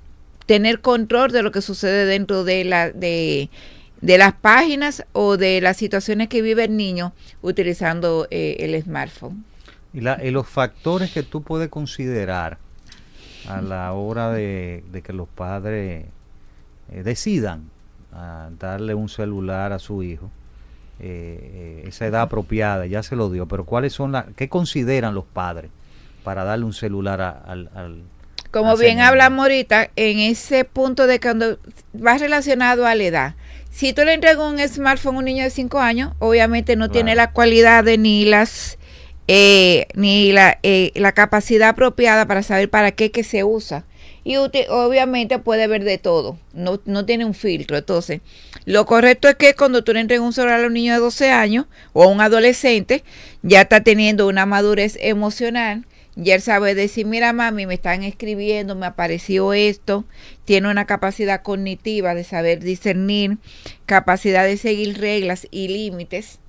[0.46, 3.50] tener control de lo que sucede dentro de la de,
[4.00, 9.44] de las páginas o de las situaciones que vive el niño utilizando eh, el smartphone.
[9.96, 12.58] Y, la- y los factores que tú puedes considerar
[13.48, 16.06] a la hora de, de que los padres
[16.92, 17.70] eh, decidan
[18.14, 20.30] ah, darle un celular a su hijo,
[21.00, 25.14] eh, eh, esa edad apropiada, ya se lo dio, pero ¿cuáles son las, qué consideran
[25.16, 25.70] los padres
[26.24, 28.02] para darle un celular a- al, al-
[28.52, 31.58] Como bien hablamos ahorita, en ese punto de cuando
[31.96, 33.36] va relacionado a la edad.
[33.70, 37.14] Si tú le entregas un smartphone a un niño de 5 años, obviamente no tiene
[37.14, 37.28] Claro.
[37.28, 38.78] la cualidad de ni las
[39.28, 43.86] eh, ni la, eh, la capacidad apropiada para saber para qué que se usa.
[44.24, 47.78] Y uti- obviamente puede ver de todo, no, no tiene un filtro.
[47.78, 48.22] Entonces,
[48.66, 51.30] lo correcto es que cuando tú le entregas un celular a un niño de 12
[51.30, 53.04] años o a un adolescente,
[53.44, 55.86] ya está teniendo una madurez emocional,
[56.16, 60.06] ya él sabe decir, mira mami, me están escribiendo, me apareció esto,
[60.46, 63.38] tiene una capacidad cognitiva de saber discernir,
[63.86, 66.40] capacidad de seguir reglas y límites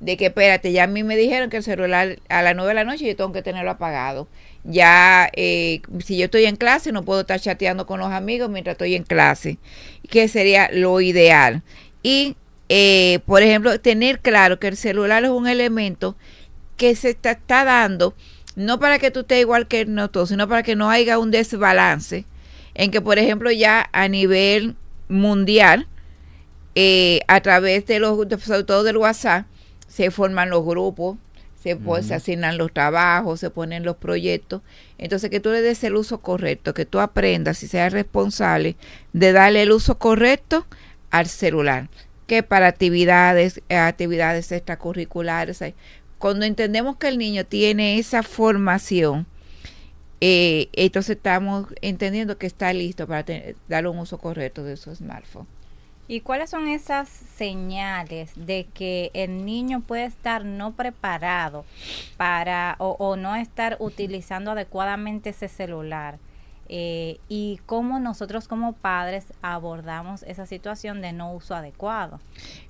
[0.00, 2.74] de que espérate, ya a mí me dijeron que el celular a las 9 de
[2.74, 4.28] la noche yo tengo que tenerlo apagado.
[4.64, 8.74] Ya, eh, si yo estoy en clase, no puedo estar chateando con los amigos mientras
[8.74, 9.58] estoy en clase,
[10.08, 11.62] que sería lo ideal.
[12.02, 12.36] Y,
[12.68, 16.16] eh, por ejemplo, tener claro que el celular es un elemento
[16.76, 18.14] que se está, dando,
[18.56, 22.24] no para que tú estés igual que nosotros, sino para que no haya un desbalance
[22.74, 24.76] en que, por ejemplo, ya a nivel
[25.08, 25.86] mundial,
[26.74, 29.46] eh, a través de los, sobre todo del WhatsApp,
[29.94, 31.16] se forman los grupos,
[31.62, 34.60] se, se asignan los trabajos, se ponen los proyectos.
[34.98, 38.74] Entonces, que tú le des el uso correcto, que tú aprendas y seas responsable
[39.12, 40.66] de darle el uso correcto
[41.10, 41.88] al celular,
[42.26, 45.62] que para actividades, actividades extracurriculares.
[45.62, 45.74] eh,
[46.18, 49.26] Cuando entendemos que el niño tiene esa formación,
[50.20, 54.94] eh, entonces estamos entendiendo que está listo para tener- darle un uso correcto de su
[54.94, 55.46] smartphone.
[56.06, 61.64] ¿Y cuáles son esas señales de que el niño puede estar no preparado
[62.16, 66.18] para o, o no estar utilizando adecuadamente ese celular?
[66.70, 72.20] Eh, y cómo nosotros como padres abordamos esa situación de no uso adecuado.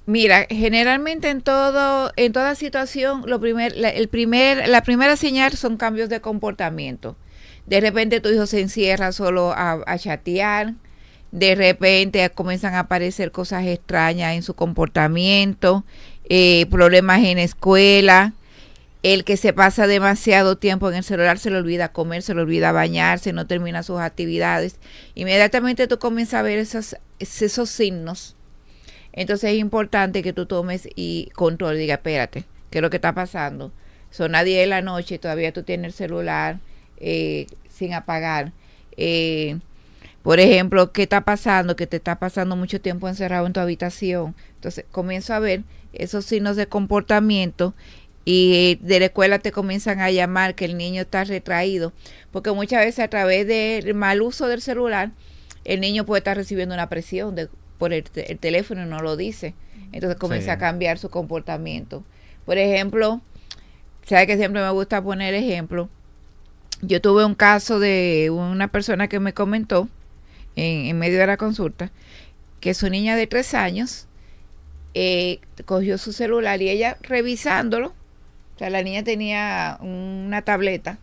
[0.05, 5.53] Mira, generalmente en todo, en toda situación, lo primer, la, el primer, la primera señal
[5.53, 7.17] son cambios de comportamiento.
[7.67, 10.75] De repente tu hijo se encierra solo a, a chatear,
[11.35, 15.85] de repente comienzan a aparecer cosas extrañas en su comportamiento,
[16.29, 18.35] eh, problemas en escuela,
[19.03, 22.41] el que se pasa demasiado tiempo en el celular se le olvida comer, se le
[22.41, 24.79] olvida bañarse, no termina sus actividades.
[25.17, 28.37] Inmediatamente tú comienzas a ver esos, esos signos.
[29.13, 33.13] Entonces es importante que tú tomes y control, diga, espérate, ¿qué es lo que está
[33.13, 33.73] pasando?
[34.13, 36.61] Son las 10 de la noche y todavía tú tienes el celular
[36.99, 38.53] eh, sin apagar.
[38.97, 39.59] Eh,
[40.25, 41.77] por ejemplo, ¿qué está pasando?
[41.77, 44.35] Que te está pasando mucho tiempo encerrado en tu habitación.
[44.57, 47.75] Entonces comienzo a ver esos signos de comportamiento
[48.25, 51.93] y de la escuela te comienzan a llamar que el niño está retraído,
[52.33, 55.11] porque muchas veces a través del mal uso del celular,
[55.65, 59.01] el niño puede estar recibiendo una presión de, por el, te- el teléfono y no
[59.01, 59.55] lo dice.
[59.93, 60.51] Entonces comienza Sí.
[60.53, 62.03] a cambiar su comportamiento.
[62.47, 63.21] Por ejemplo,
[64.07, 65.91] sabe que siempre me gusta poner ejemplo.
[66.81, 69.89] Yo tuve un caso de una persona que me comentó
[70.57, 71.91] en, en medio de la consulta
[72.61, 74.07] que su niña de tres años
[74.95, 80.99] eh, cogió su celular y ella revisándolo, o sea, la niña tenía una tableta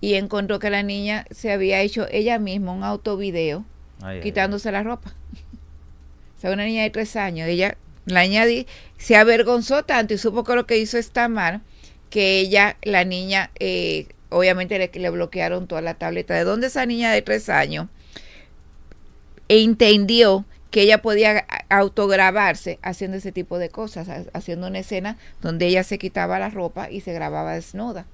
[0.00, 3.64] y encontró que la niña se había hecho ella misma un autovideo
[4.02, 5.14] Ay, ay, quitándose la ropa.
[6.36, 7.48] O sea, una niña de tres años.
[7.48, 8.66] Ella, la niña di-
[8.98, 11.62] se avergonzó tanto y supo que lo que hizo está mal,
[12.10, 16.34] que ella, la niña, eh, obviamente le, le bloquearon toda la tableta.
[16.34, 17.88] ¿De dónde esa niña de tres años
[19.48, 25.16] e entendió que ella podía autograbarse haciendo ese tipo de cosas, ha- haciendo una escena
[25.40, 28.06] donde ella se quitaba la ropa y se grababa desnuda?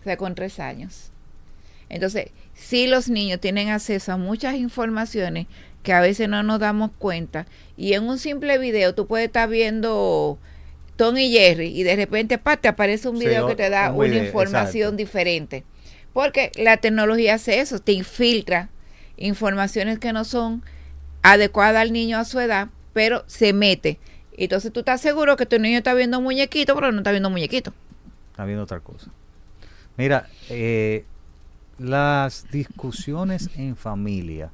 [0.00, 1.10] O sea, con tres años.
[1.88, 5.46] Entonces, sí los niños tienen acceso a muchas informaciones
[5.82, 7.46] que a veces no nos damos cuenta.
[7.76, 10.38] Y en un simple video tú puedes estar viendo
[10.96, 13.96] Tom y Jerry y de repente pa, te aparece un video que te da un
[13.98, 14.96] una video, información exacto.
[14.96, 15.64] diferente.
[16.12, 18.68] Porque la tecnología hace eso, te infiltra
[19.22, 20.62] informaciones que no son
[21.22, 23.98] adecuadas al niño a su edad, pero se mete.
[24.36, 27.72] Entonces tú estás seguro que tu niño está viendo muñequito, pero no está viendo muñequito.
[28.30, 29.10] Está viendo otra cosa.
[29.96, 31.04] Mira, eh,
[31.78, 34.50] las discusiones en familia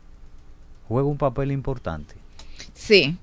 [0.88, 2.14] juegan un papel importante.
[2.74, 3.16] Sí.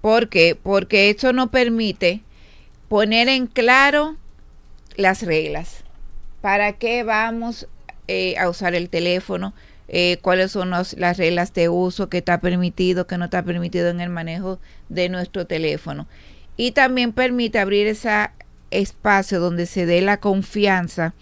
[0.00, 0.58] ¿Por qué?
[0.60, 2.22] Porque eso nos permite
[2.88, 4.16] poner en claro
[4.96, 5.84] las reglas.
[6.40, 7.68] ¿Para qué vamos
[8.08, 9.54] eh, a usar el teléfono?
[9.88, 13.88] Eh, ¿Cuáles son los- las reglas de uso que está permitido, que no está permitido
[13.88, 16.06] en el manejo de nuestro teléfono?
[16.56, 18.30] Y también permite abrir ese
[18.70, 21.14] espacio donde se dé la confianza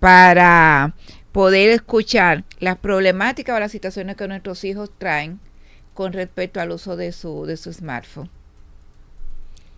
[0.00, 0.94] para
[1.32, 5.40] poder escuchar las problemáticas o las situaciones que nuestros hijos traen
[5.94, 8.30] con respecto al uso de su, de su smartphone.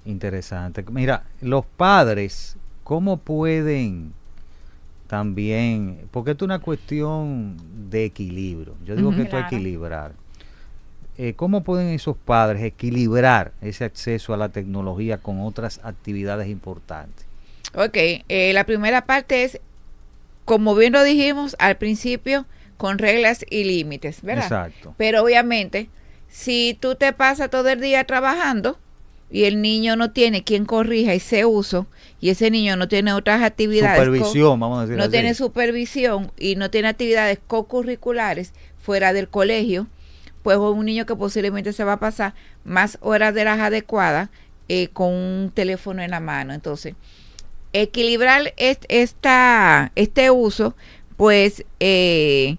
[0.04, 0.84] Interesante.
[0.90, 4.12] Mira, los padres, ¿cómo pueden
[5.10, 7.56] también, porque esto es una cuestión
[7.90, 10.12] de equilibrio, yo digo que esto es equilibrar.
[11.18, 17.26] Eh, ¿Cómo pueden esos padres equilibrar ese acceso a la tecnología con otras actividades importantes?
[17.74, 17.96] Ok,
[18.28, 19.58] eh, la primera parte es,
[20.44, 22.46] como bien lo dijimos al principio,
[22.76, 24.44] con reglas y límites, ¿verdad?
[24.44, 24.94] Exacto.
[24.96, 25.88] Pero obviamente,
[26.28, 28.78] si tú te pasas todo el día trabajando
[29.30, 31.86] y el niño no tiene quien corrija ese uso
[32.20, 35.12] y ese niño no tiene otras actividades, Supervisión, vamos a decir no así.
[35.12, 38.52] tiene supervisión y no tiene actividades co-curriculares
[38.82, 39.86] fuera del colegio,
[40.42, 44.30] pues es un niño que posiblemente se va a pasar más horas de las adecuadas
[44.68, 46.52] eh, con un teléfono en la mano.
[46.54, 46.94] Entonces,
[47.72, 50.74] equilibrar est- esta, este uso,
[51.16, 52.56] pues, eh,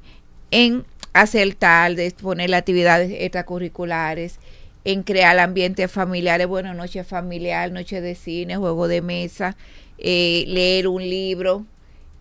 [0.52, 4.40] en hacer tardes, poner actividades extracurriculares,
[4.86, 9.56] en crear ambientes familiares, bueno, noche familiar, noche de cine, juego de mesa,
[9.98, 11.66] eh, leer un libro,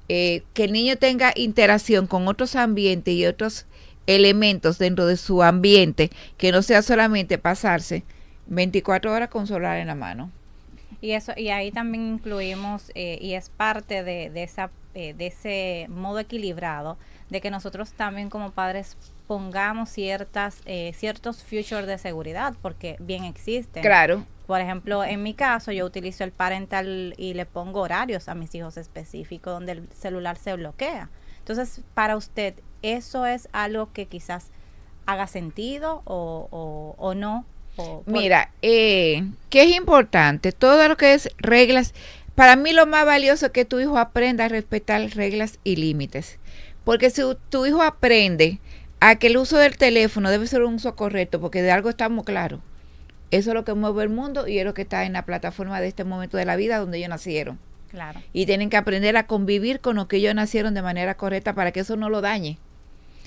[0.09, 3.67] eh, que el niño tenga interacción con otros ambientes y otros
[4.07, 8.03] elementos dentro de su ambiente, que no sea solamente pasarse
[8.47, 10.31] 24 horas con celular en la mano.
[11.01, 15.29] Y eso y ahí también incluimos eh, y es parte de, de esa eh, de
[15.29, 16.99] ese modo equilibrado
[17.29, 18.97] de que nosotros también como padres
[19.31, 23.81] pongamos ciertas eh, ciertos features de seguridad porque bien existen.
[23.81, 28.35] Claro, Por ejemplo, en mi caso yo utilizo el parental y le pongo horarios a
[28.35, 31.11] mis hijos específicos donde el celular se bloquea.
[31.39, 34.51] Entonces, para usted, ¿eso es algo que quizás
[35.07, 37.45] haga sentido o, o, o no?
[37.77, 41.95] O Mira, eh, que es importante, todo lo que es reglas,
[42.35, 46.41] para mí lo más valioso es que tu hijo aprenda a respetar reglas y límites.
[46.83, 48.59] Porque si tu hijo aprende
[49.01, 52.25] a que el uso del teléfono debe ser un uso correcto, porque de algo estamos
[52.25, 52.61] claros,
[53.31, 55.81] eso es lo que mueve el mundo y es lo que está en la plataforma
[55.81, 57.59] de este momento de la vida donde ellos nacieron.
[57.91, 58.21] Claro.
[58.33, 61.73] Y tienen que aprender a convivir con lo que ellos nacieron de manera correcta para
[61.73, 62.59] que eso no lo dañe.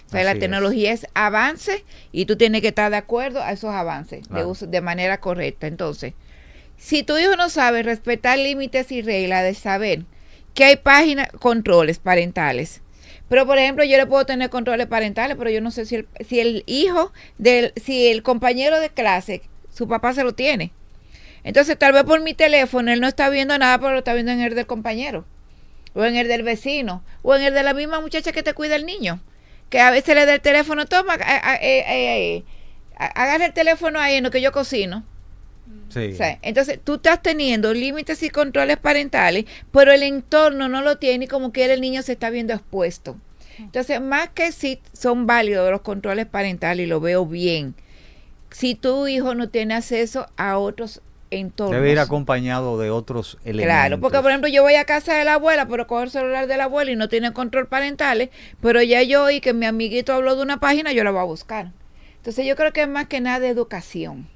[0.07, 3.51] O sea, Así la tecnología es avance y tú tienes que estar de acuerdo a
[3.51, 5.67] esos avances de, uso, de manera correcta.
[5.67, 6.13] Entonces,
[6.77, 10.03] si tu hijo no sabe respetar límites y reglas de saber
[10.53, 12.82] que hay páginas, controles parentales.
[13.33, 15.95] Pero, por ejemplo, yo le puedo tener controles parentales, pero yo no sé si
[16.39, 20.71] el, hijo, del, si el compañero de clase, su papá se lo tiene.
[21.43, 24.31] Entonces, tal vez por mi teléfono él no está viendo nada, pero lo está viendo
[24.31, 25.25] en el del compañero,
[25.95, 28.75] o en el del vecino, o en el de la misma muchacha que te cuida
[28.75, 29.19] el niño,
[29.71, 32.43] que a veces le da el teléfono, toma, eh, eh, eh,
[32.99, 35.05] agarra el teléfono ahí en lo que yo cocino.
[35.89, 36.11] Sí.
[36.13, 40.97] O sea, entonces tú estás teniendo límites y controles parentales, pero el entorno no lo
[40.97, 43.17] tiene y como quiera el niño se está viendo expuesto.
[43.59, 47.75] Entonces, más que si son válidos los controles parentales y lo veo bien,
[48.49, 51.75] si tu hijo no tiene acceso a otros entornos.
[51.75, 53.65] Debe ir acompañado de otros elementos.
[53.65, 56.47] Claro, porque por ejemplo yo voy a casa de la abuela, pero cojo el celular
[56.47, 58.29] de la abuela y no tiene control parentales,
[58.61, 61.25] pero ya yo oí que mi amiguito habló de una página, yo la voy a
[61.25, 61.71] buscar.
[62.17, 64.29] Entonces yo creo que es más que nada de educación.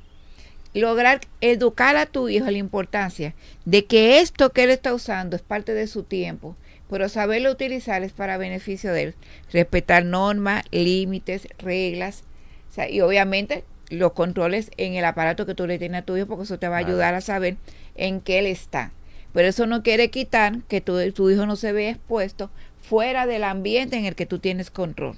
[0.78, 3.34] Lograr educar a tu hijo la importancia
[3.66, 6.56] de que esto que él está usando es parte de su tiempo,
[6.90, 9.16] pero saberlo utilizar es para beneficio de él.
[9.52, 12.24] Respetar normas, límites, reglas,
[12.70, 16.16] o sea, y obviamente los controles en el aparato que tú le tienes a tu
[16.16, 17.58] hijo, porque eso te va a ayudar a saber
[17.96, 18.92] en qué él está.
[19.34, 22.50] Pero eso no quiere quitar que tu, tu hijo no se vea expuesto
[22.82, 25.18] fuera del ambiente en el que tú tienes control.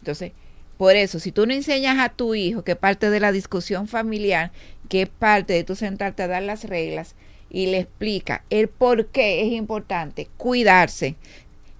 [0.00, 0.32] Entonces,
[0.78, 4.50] por eso, si tú no enseñas a tu hijo que parte de la discusión familiar,
[4.92, 7.14] que es parte de tu sentarte a dar las reglas
[7.48, 11.16] y le explica el por qué es importante cuidarse,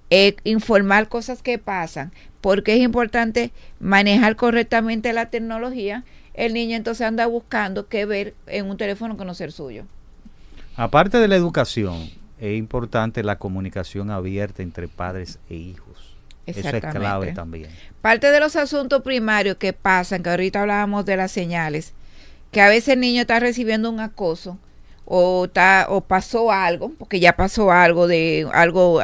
[0.08, 2.10] eh, informar cosas que pasan,
[2.40, 3.50] porque es importante
[3.80, 9.26] manejar correctamente la tecnología, el niño entonces anda buscando qué ver en un teléfono que
[9.26, 9.84] no el suyo.
[10.76, 12.08] Aparte de la educación,
[12.40, 16.16] es importante la comunicación abierta entre padres e hijos.
[16.46, 17.68] Eso es clave también.
[18.00, 21.92] Parte de los asuntos primarios que pasan, que ahorita hablábamos de las señales,
[22.52, 24.58] que a veces el niño está recibiendo un acoso
[25.04, 29.00] o está o pasó algo, porque ya pasó algo de algo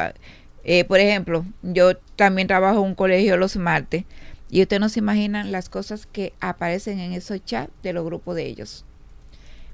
[0.63, 4.05] eh, por ejemplo, yo también trabajo en un colegio los martes
[4.49, 8.35] y ustedes no se imaginan las cosas que aparecen en esos chats de los grupos
[8.35, 8.85] de ellos.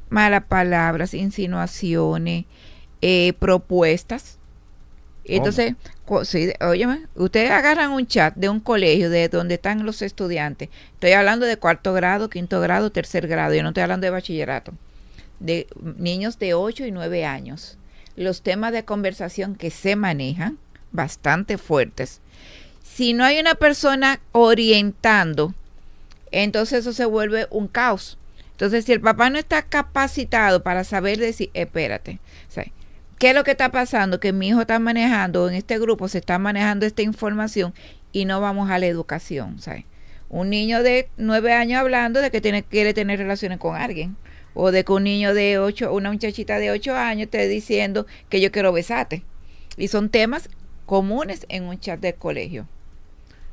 [0.10, 2.46] Malas palabras, insinuaciones,
[3.02, 4.38] eh, propuestas.
[5.24, 5.76] Entonces,
[6.24, 10.70] sí, óyeme, ustedes agarran un chat de un colegio de donde están los estudiantes.
[10.94, 13.54] Estoy hablando de cuarto grado, quinto grado, tercer grado.
[13.54, 14.74] Yo no estoy hablando de bachillerato.
[15.40, 17.78] De niños de 8 y 9 años.
[18.16, 20.58] Los temas de conversación que se manejan,
[20.92, 22.22] bastante fuertes.
[22.84, 25.54] Si no hay una persona orientando,
[26.32, 28.18] entonces eso se vuelve un caos.
[28.52, 32.52] Entonces, si el papá no está capacitado para saber decir, espérate, o
[33.20, 34.20] ¿qué es lo que está pasando?
[34.20, 37.74] Que mi hijo está manejando, en este grupo se está manejando esta información
[38.12, 39.60] y no vamos a la educación.
[39.60, 39.86] ¿sabes?
[40.30, 44.16] Un niño de nueve años hablando de que tiene, quiere tener relaciones con alguien.
[44.58, 48.40] O de que un niño de ocho, una muchachita de ocho años esté diciendo que
[48.40, 49.22] yo quiero besarte.
[49.76, 50.50] Y son temas
[50.86, 52.66] comunes en un chat del colegio.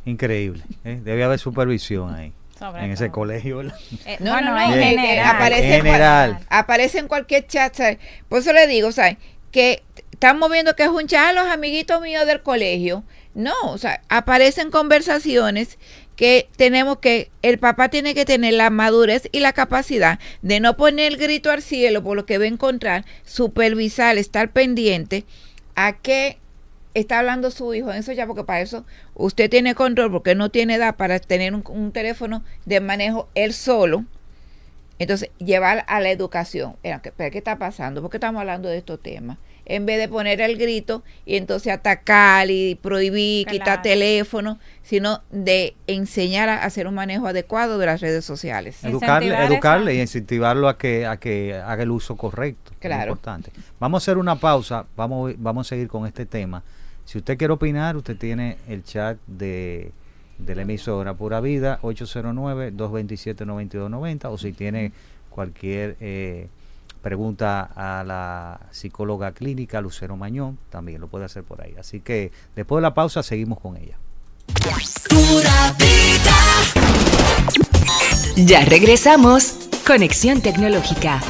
[0.04, 0.62] Increíble.
[0.84, 1.00] ¿eh?
[1.02, 2.32] Debe haber supervisión ahí.
[2.58, 3.62] Sobre en ese colegio.
[4.06, 5.36] Eh, No, no, en no, eh, general.
[5.36, 6.38] aparece En en cual- general.
[6.48, 7.98] aparece en cualquier chat, ¿sabes?
[8.28, 9.16] Por eso le digo, ¿sabes?
[9.52, 13.04] Que estamos viendo que es un a los amiguitos míos del colegio.
[13.34, 15.78] No, o sea, aparecen conversaciones
[16.16, 20.76] que tenemos que, el papá tiene que tener la madurez y la capacidad de no
[20.76, 25.24] poner el grito al cielo por lo que va a encontrar, supervisar, estar pendiente
[25.74, 26.38] a qué
[26.94, 27.90] está hablando su hijo.
[27.92, 28.84] Eso ya, porque para eso
[29.14, 34.04] usted tiene control, porque no tiene edad para tener un teléfono de manejo él solo.
[35.02, 36.76] Entonces, llevar a la educación.
[36.82, 38.00] Pero, ¿qué está pasando?
[38.02, 39.38] ¿Por qué estamos hablando de estos temas?
[39.64, 45.76] en vez de poner el grito y entonces atacar y prohibir, quitar teléfono, sino de
[45.86, 48.82] enseñar a hacer un manejo adecuado de las redes sociales.
[48.82, 52.72] Educarle, educarle y incentivarlo a que, a que haga el uso correcto.
[52.80, 53.12] Claro.
[53.12, 53.52] importante.
[53.78, 56.62] Vamos a hacer una pausa, vamos, vamos a seguir con este tema.
[57.04, 59.92] Si usted quiere opinar, usted tiene el chat de,
[60.44, 64.92] de la emisora Pura Vida, 809-227-9290, o si tiene
[65.30, 65.96] cualquier...
[66.00, 66.46] Eh,
[67.02, 71.74] pregunta a la psicóloga clínica Lucero Mañón, también lo puede hacer por ahí.
[71.78, 73.98] Así que después de la pausa seguimos con ella.
[78.36, 79.68] Ya regresamos.
[79.84, 81.20] Conexión Tecnológica.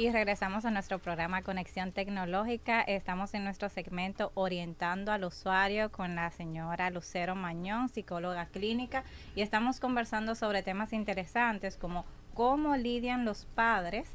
[0.00, 2.80] Y regresamos a nuestro programa Conexión Tecnológica.
[2.80, 9.04] Estamos en nuestro segmento Orientando al Usuario con la señora Lucero Mañón, psicóloga clínica,
[9.36, 14.08] y estamos conversando sobre temas interesantes como cómo lidian los padres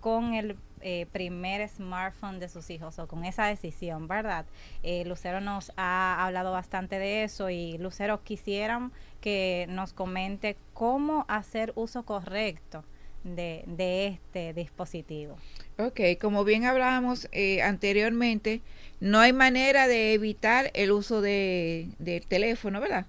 [0.00, 4.44] con el eh, primer smartphone de sus hijos o con esa decisión, ¿verdad?
[4.82, 11.24] Eh, Lucero nos ha hablado bastante de eso y Lucero quisieran que nos comente cómo
[11.28, 12.84] hacer uso correcto
[13.24, 15.36] de, este dispositivo.
[15.78, 18.60] Ok, como bien hablábamos eh, anteriormente,
[19.00, 23.06] no hay manera de evitar el uso de, del teléfono, ¿verdad?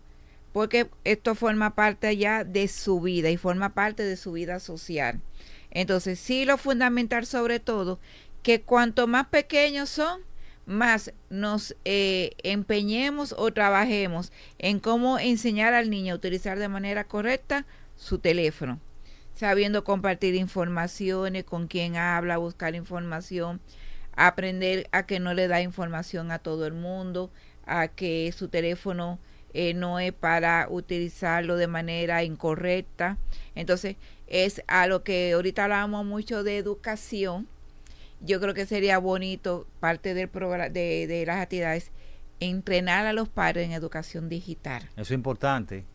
[0.54, 5.22] porque esto forma parte ya de su vida y forma parte de su vida social.
[5.72, 8.00] Entonces, sí lo fundamental sobre todo,
[8.44, 10.22] que cuanto más pequeños son,
[10.66, 17.06] más nos eh, empeñemos o trabajemos en cómo enseñar al niño a utilizar de manera
[17.06, 18.80] correcta su teléfono,
[19.36, 23.60] sabiendo compartir informaciones, con quién habla, buscar información,
[24.16, 27.32] aprender a que no le da información a todo el mundo,
[27.66, 29.20] a que su teléfono
[29.54, 33.18] eh, no es para utilizarlo de manera incorrecta.
[33.56, 33.96] Entonces,
[34.28, 37.48] es a lo que ahorita hablamos mucho de educación.
[38.22, 41.92] Yo creo que sería bonito, parte del programa, de, de las actividades,
[42.40, 44.84] entrenar a los padres en educación digital.
[44.94, 45.86] Eso es importante,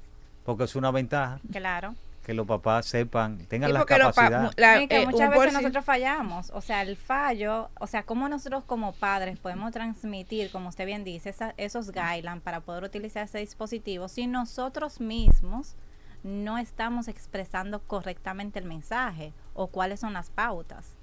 [0.44, 1.40] porque es una ventaja.
[1.52, 1.94] Claro
[2.26, 4.52] que los papás sepan, tengan la capacidad.
[4.52, 8.92] que eh, muchas veces nosotros fallamos, o sea, el fallo, o sea, cómo nosotros como
[8.94, 14.26] padres podemos transmitir, como usted bien dice, esos guidelines para poder utilizar ese dispositivo si
[14.26, 15.76] nosotros mismos
[16.24, 20.96] no estamos expresando correctamente el mensaje o cuáles son las pautas.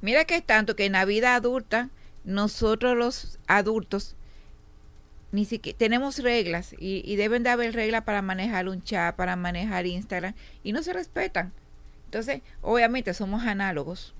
[0.00, 1.90] Mira que es tanto que en la vida adulta,
[2.24, 4.16] nosotros los adultos
[5.34, 9.84] ni siquiera tenemos reglas y, deben de haber reglas para manejar un chat, para manejar
[9.84, 10.32] Instagram
[10.62, 11.52] y no se respetan.
[12.04, 14.14] Entonces, obviamente somos análogos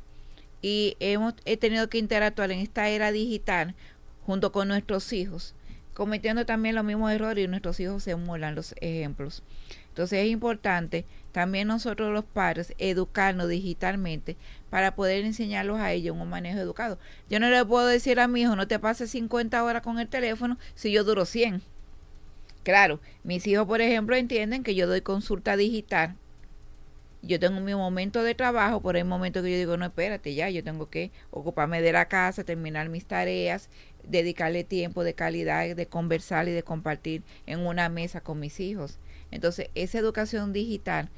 [0.60, 3.76] y hemos he tenido que interactuar en esta era digital
[4.26, 5.54] junto con nuestros hijos,
[5.92, 9.44] cometiendo también los mismos errores y nuestros hijos se emulan los ejemplos.
[9.94, 14.36] Entonces es importante también nosotros los padres educarnos digitalmente
[14.68, 16.98] para poder enseñarlos a ellos un manejo educado.
[17.30, 20.08] Yo no le puedo decir a mi hijo, no te pases 50 horas con el
[20.08, 21.62] teléfono si yo duro 100.
[22.64, 26.16] Claro, mis hijos, por ejemplo, entienden que yo doy consulta digital.
[27.22, 30.50] Yo tengo mi momento de trabajo, por el momento que yo digo, no, espérate, ya,
[30.50, 33.70] yo tengo que ocuparme de la casa, terminar mis tareas,
[34.02, 38.98] dedicarle tiempo de calidad, de conversar y de compartir en una mesa con mis hijos.
[39.34, 41.10] Entonces, esa educación digital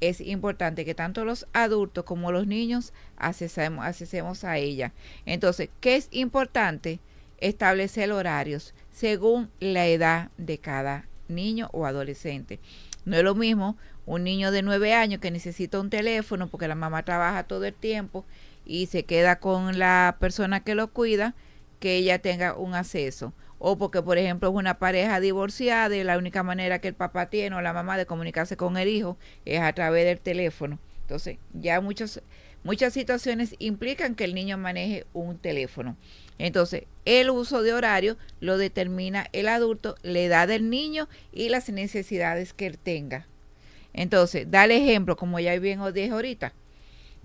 [0.00, 4.92] es importante que tanto los adultos como los niños accesemos, a ella.
[5.24, 6.98] Entonces, ¿qué es importante?
[7.38, 12.58] Establecer horarios según la edad de cada niño o adolescente.
[13.04, 16.74] No es lo mismo un niño de nueve años que necesita un teléfono porque la
[16.74, 18.24] mamá trabaja todo el tiempo
[18.66, 21.34] y se queda con la persona que lo cuida,
[21.78, 26.18] que ella tenga un acceso o porque por ejemplo es una pareja divorciada y la
[26.18, 29.60] única manera que el papá tiene o la mamá de comunicarse con el hijo es
[29.60, 30.80] a través del teléfono.
[31.02, 32.20] Entonces, ya muchas
[32.92, 35.96] situaciones implican que el niño maneje un teléfono.
[36.38, 41.68] Entonces, el uso de horario lo determina el adulto, la edad del niño y las
[41.68, 43.26] necesidades que él tenga.
[43.92, 46.54] Entonces, dale ejemplo, como ya bien os dije ahorita.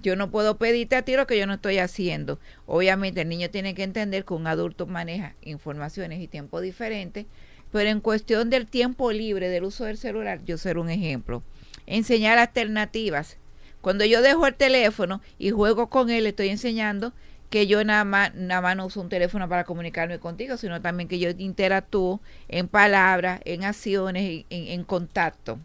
[0.01, 2.39] Yo no puedo pedirte a ti lo que yo no estoy haciendo.
[2.65, 7.25] Obviamente el niño tiene que entender que un adulto maneja informaciones y tiempo diferente,
[7.71, 11.43] pero en cuestión del tiempo libre del uso del celular, yo ser un ejemplo.
[11.87, 13.37] Enseñar alternativas.
[13.81, 17.13] Cuando yo dejo el teléfono y juego con él, estoy enseñando
[17.49, 21.07] que yo nada más, nada más no uso un teléfono para comunicarme contigo, sino también
[21.07, 25.59] que yo interactúo en palabras, en acciones, en, en contacto.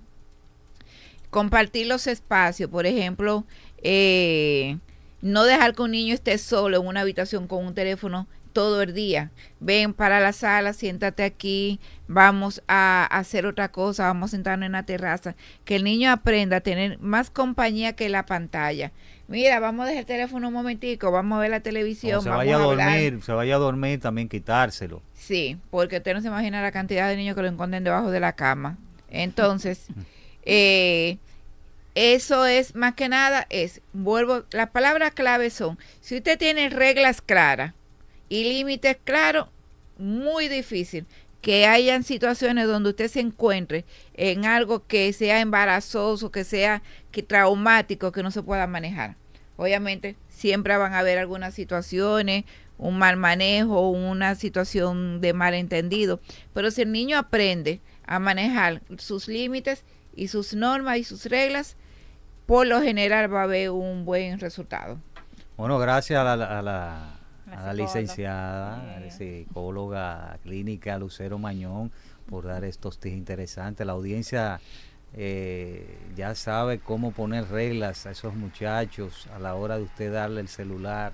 [1.30, 3.44] Compartir los espacios, por ejemplo,
[3.82, 4.78] eh,
[5.22, 8.94] no dejar que un niño esté solo en una habitación con un teléfono todo el
[8.94, 9.30] día.
[9.60, 14.72] Ven para la sala, siéntate aquí, vamos a hacer otra cosa, vamos a sentarnos en
[14.72, 15.34] la terraza.
[15.64, 18.92] Que el niño aprenda a tener más compañía que la pantalla.
[19.28, 22.22] Mira, vamos a dejar el teléfono un momentico, vamos a ver la televisión.
[22.22, 25.02] se vamos vaya a dormir, se vaya a dormir, también quitárselo.
[25.14, 28.18] Sí, porque usted no se imagina la cantidad de niños que lo encuentran debajo de
[28.18, 28.78] la cama.
[29.08, 29.86] Entonces,
[30.42, 31.18] eh,
[31.94, 37.20] eso es más que nada, es, vuelvo, las palabras claves son, si usted tiene reglas
[37.20, 37.74] claras
[38.28, 39.48] y límites claros,
[39.98, 41.06] muy difícil
[41.42, 43.84] que hayan situaciones donde usted se encuentre
[44.14, 49.16] en algo que sea embarazoso, que sea que traumático, que no se pueda manejar.
[49.56, 52.44] Obviamente, siempre van a haber algunas situaciones,
[52.78, 56.20] un mal manejo, una situación de malentendido,
[56.54, 59.84] pero si el niño aprende a manejar sus límites
[60.14, 61.76] y sus normas y sus reglas,
[62.50, 64.98] por lo general va a haber un buen resultado.
[65.56, 67.12] Bueno, gracias a la, a la, a la
[67.46, 67.72] psicóloga.
[67.74, 69.44] licenciada, a la Sí.
[69.46, 71.92] psicóloga clínica Lucero Mañón
[72.28, 73.86] por dar estos tips interesantes.
[73.86, 74.60] La audiencia
[75.14, 80.40] eh, ya sabe cómo poner reglas a esos muchachos a la hora de usted darle
[80.40, 81.12] el celular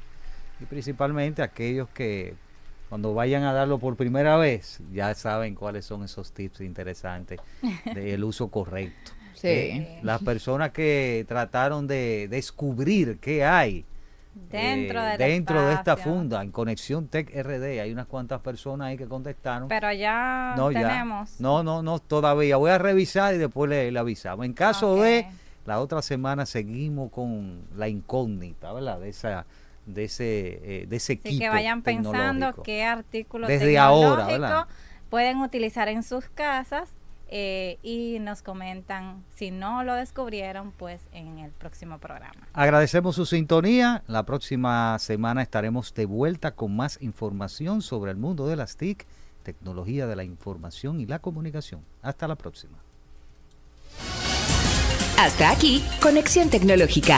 [0.59, 2.34] y principalmente aquellos que
[2.89, 7.41] cuando vayan a darlo por primera vez ya saben cuáles son esos tips interesantes
[7.95, 9.12] del uso correcto.
[9.37, 9.49] Sí.
[9.49, 13.84] Eh, las personas que trataron de descubrir qué hay
[14.51, 18.89] Dentro, eh, del dentro de esta funda en Conexión Tech RD hay unas cuantas personas
[18.89, 19.68] ahí que contestaron.
[19.68, 20.89] Pero ya no, ya.
[20.89, 21.41] tenemos.
[21.41, 22.57] No, no, no, todavía.
[22.57, 24.45] Voy a revisar y después le, le avisamos.
[24.45, 25.26] En caso de
[25.64, 29.01] la otra semana seguimos con la incógnita, ¿verdad?
[29.01, 29.47] De esa
[29.87, 34.66] de ese eh, de ese Así que vayan pensando qué artículos Desde ahora,
[35.09, 36.91] pueden utilizar en sus casas
[37.29, 42.49] eh, y nos comentan si no lo descubrieron, pues en el próximo programa.
[42.53, 44.05] Agradecemos su sintonía.
[44.07, 49.07] La próxima semana estaremos de vuelta con más información sobre el mundo de las TIC,
[49.43, 51.83] tecnología de la información y la comunicación.
[52.03, 52.79] Hasta la próxima.
[55.18, 57.14] Hasta aquí, Conexión Tecnológica.